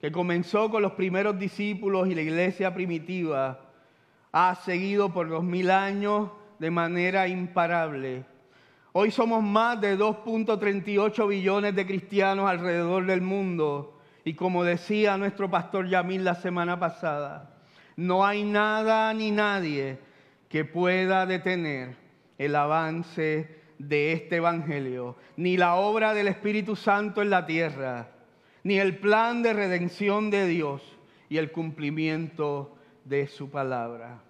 [0.00, 3.60] que comenzó con los primeros discípulos y la iglesia primitiva,
[4.30, 6.30] ha seguido por dos mil años
[6.60, 8.24] de manera imparable.
[8.92, 15.50] Hoy somos más de 2.38 billones de cristianos alrededor del mundo y como decía nuestro
[15.50, 17.56] pastor Yamil la semana pasada,
[17.96, 19.98] no hay nada ni nadie
[20.48, 21.96] que pueda detener
[22.38, 28.10] el avance de este Evangelio, ni la obra del Espíritu Santo en la tierra,
[28.64, 30.82] ni el plan de redención de Dios
[31.28, 34.20] y el cumplimiento de su palabra.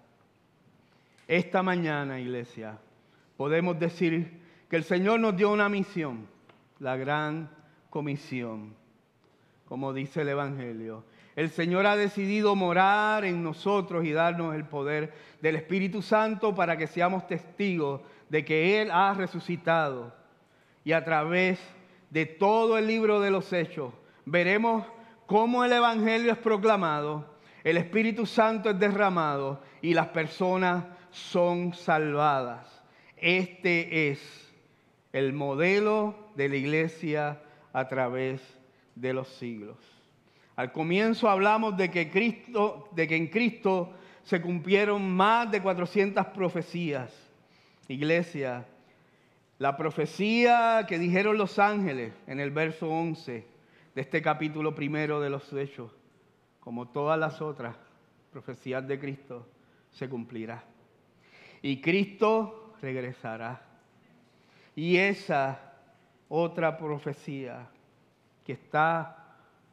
[1.27, 2.79] Esta mañana, iglesia,
[3.37, 4.39] podemos decir
[4.69, 6.27] que el Señor nos dio una misión,
[6.79, 7.49] la gran
[7.89, 8.75] comisión,
[9.65, 11.03] como dice el Evangelio,
[11.39, 16.75] el Señor ha decidido morar en nosotros y darnos el poder del Espíritu Santo para
[16.75, 20.13] que seamos testigos de que Él ha resucitado.
[20.83, 21.57] Y a través
[22.09, 23.93] de todo el libro de los hechos
[24.25, 24.85] veremos
[25.27, 27.33] cómo el Evangelio es proclamado,
[27.63, 32.83] el Espíritu Santo es derramado y las personas son salvadas.
[33.15, 34.51] Este es
[35.13, 38.41] el modelo de la iglesia a través
[38.95, 39.98] de los siglos.
[40.59, 43.93] Al comienzo hablamos de que, Cristo, de que en Cristo
[44.23, 47.13] se cumplieron más de 400 profecías.
[47.87, 48.65] Iglesia,
[49.57, 53.47] la profecía que dijeron los ángeles en el verso 11
[53.95, 55.93] de este capítulo primero de los Hechos,
[56.59, 57.77] como todas las otras
[58.29, 59.47] profecías de Cristo,
[59.91, 60.65] se cumplirá.
[61.61, 63.61] Y Cristo regresará.
[64.75, 65.71] Y esa
[66.27, 67.69] otra profecía
[68.43, 69.18] que está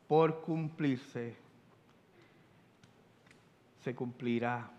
[0.09, 1.37] por cumplirse,
[3.83, 4.71] se cumplirá.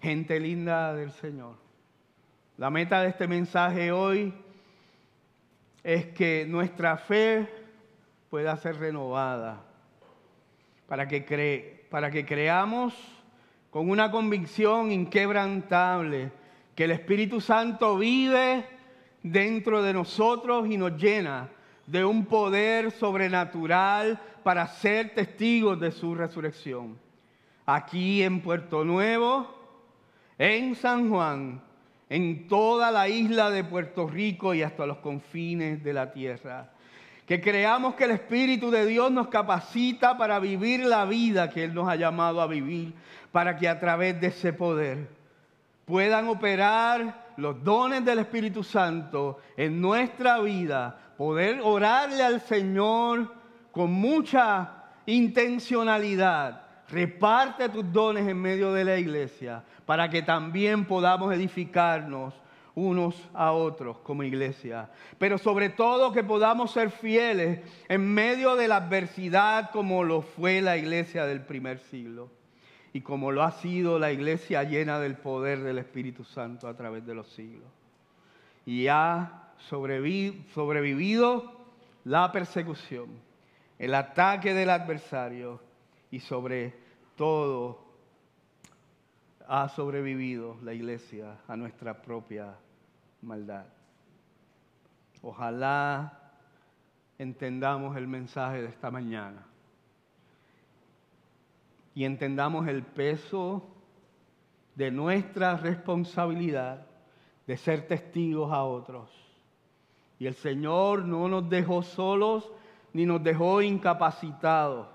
[0.00, 1.56] Gente linda del Señor.
[2.58, 4.32] La meta de este mensaje hoy
[5.82, 7.48] es que nuestra fe
[8.30, 9.62] pueda ser renovada
[10.86, 12.94] para que, para que creamos
[13.70, 16.30] con una convicción inquebrantable
[16.74, 18.66] que el Espíritu Santo vive
[19.22, 21.48] dentro de nosotros y nos llena
[21.86, 26.98] de un poder sobrenatural para ser testigos de su resurrección.
[27.66, 29.48] Aquí en Puerto Nuevo,
[30.38, 31.62] en San Juan,
[32.08, 36.70] en toda la isla de Puerto Rico y hasta los confines de la tierra.
[37.26, 41.74] Que creamos que el Espíritu de Dios nos capacita para vivir la vida que Él
[41.74, 42.92] nos ha llamado a vivir,
[43.32, 45.08] para que a través de ese poder
[45.86, 53.32] puedan operar los dones del Espíritu Santo en nuestra vida, poder orarle al Señor
[53.72, 56.62] con mucha intencionalidad.
[56.88, 62.34] Reparte tus dones en medio de la iglesia para que también podamos edificarnos
[62.74, 64.90] unos a otros como iglesia.
[65.18, 70.60] Pero sobre todo que podamos ser fieles en medio de la adversidad como lo fue
[70.60, 72.30] la iglesia del primer siglo
[72.92, 77.04] y como lo ha sido la iglesia llena del poder del Espíritu Santo a través
[77.06, 77.68] de los siglos.
[78.66, 81.52] Y ha sobrevivido
[82.04, 83.08] la persecución,
[83.78, 85.60] el ataque del adversario
[86.10, 86.74] y sobre
[87.16, 87.84] todo
[89.46, 92.56] ha sobrevivido la iglesia a nuestra propia
[93.22, 93.66] maldad.
[95.22, 96.32] Ojalá
[97.18, 99.46] entendamos el mensaje de esta mañana
[101.94, 103.70] y entendamos el peso
[104.74, 106.86] de nuestra responsabilidad
[107.46, 109.23] de ser testigos a otros.
[110.18, 112.50] Y el Señor no nos dejó solos
[112.92, 114.94] ni nos dejó incapacitados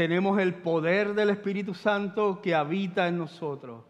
[0.00, 3.84] tenemos el poder del Espíritu Santo que habita en nosotros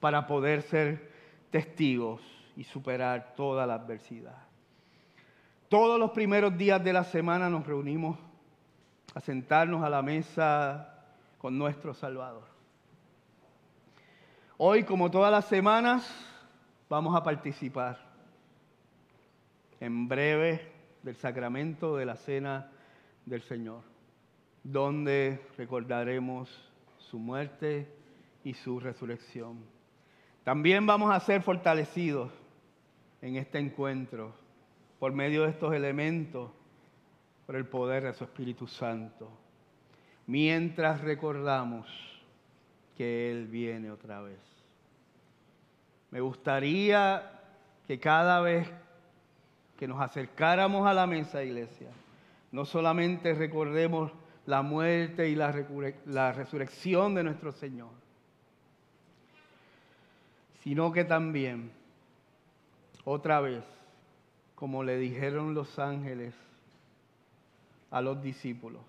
[0.00, 1.12] para poder ser
[1.52, 2.20] testigos
[2.56, 4.42] y superar toda la adversidad.
[5.68, 8.18] Todos los primeros días de la semana nos reunimos
[9.14, 11.04] a sentarnos a la mesa
[11.38, 12.48] con nuestro Salvador.
[14.56, 16.12] Hoy, como todas las semanas,
[16.88, 18.01] vamos a participar
[19.82, 20.60] en breve
[21.02, 22.70] del sacramento de la cena
[23.26, 23.92] del Señor
[24.62, 26.48] donde recordaremos
[26.98, 27.88] su muerte
[28.44, 29.58] y su resurrección.
[30.44, 32.30] También vamos a ser fortalecidos
[33.20, 34.34] en este encuentro
[34.98, 36.50] por medio de estos elementos,
[37.46, 39.30] por el poder de su Espíritu Santo,
[40.26, 41.88] mientras recordamos
[42.96, 44.38] que Él viene otra vez.
[46.10, 47.40] Me gustaría
[47.86, 48.70] que cada vez
[49.82, 51.88] que nos acercáramos a la mesa, iglesia,
[52.52, 54.12] no solamente recordemos
[54.46, 55.50] la muerte y la,
[56.30, 57.90] resurrección de nuestro Señor,
[60.62, 61.72] sino que también,
[63.04, 63.64] otra vez,
[64.54, 66.32] como le dijeron los ángeles
[67.90, 68.84] a los discípulos,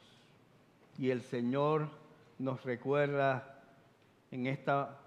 [0.99, 1.89] y el Señor
[2.37, 3.63] nos recuerda
[4.29, 4.99] en esta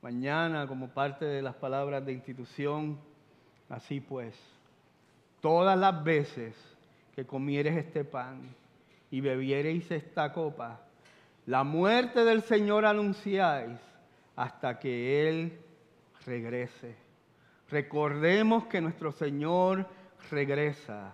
[0.00, 2.98] mañana como parte de las palabras de institución,
[3.68, 4.34] así pues,
[5.42, 6.54] todas las veces
[7.14, 8.54] que comieres este pan,
[9.10, 10.80] y bebiereis esta copa,
[11.44, 13.78] la muerte del Señor anunciáis
[14.36, 15.60] hasta que Él
[16.24, 16.96] regrese.
[17.68, 19.86] Recordemos que nuestro Señor
[20.30, 21.12] regresa.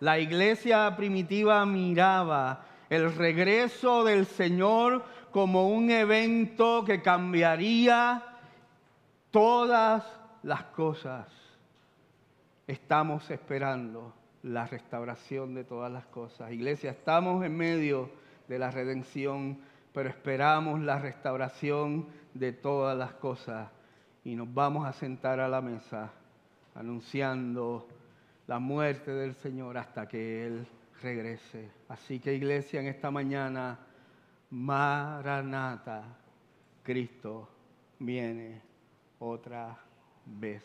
[0.00, 8.22] La iglesia primitiva miraba el regreso del Señor como un evento que cambiaría
[9.30, 10.04] todas
[10.42, 11.43] las cosas.
[12.66, 16.50] Estamos esperando la restauración de todas las cosas.
[16.50, 18.10] Iglesia, estamos en medio
[18.48, 19.58] de la redención,
[19.92, 23.70] pero esperamos la restauración de todas las cosas
[24.24, 26.10] y nos vamos a sentar a la mesa
[26.74, 27.86] anunciando
[28.46, 30.66] la muerte del Señor hasta que Él
[31.02, 31.70] regrese.
[31.88, 33.78] Así que iglesia, en esta mañana
[34.50, 36.04] Maranata,
[36.82, 37.48] Cristo
[37.98, 38.62] viene
[39.18, 39.78] otra
[40.24, 40.64] vez.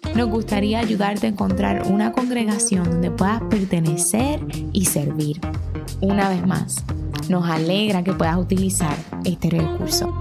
[0.15, 4.39] nos gustaría ayudarte a encontrar una congregación donde puedas pertenecer
[4.73, 5.39] y servir.
[6.01, 6.83] Una vez más,
[7.29, 10.13] nos alegra que puedas utilizar este recurso.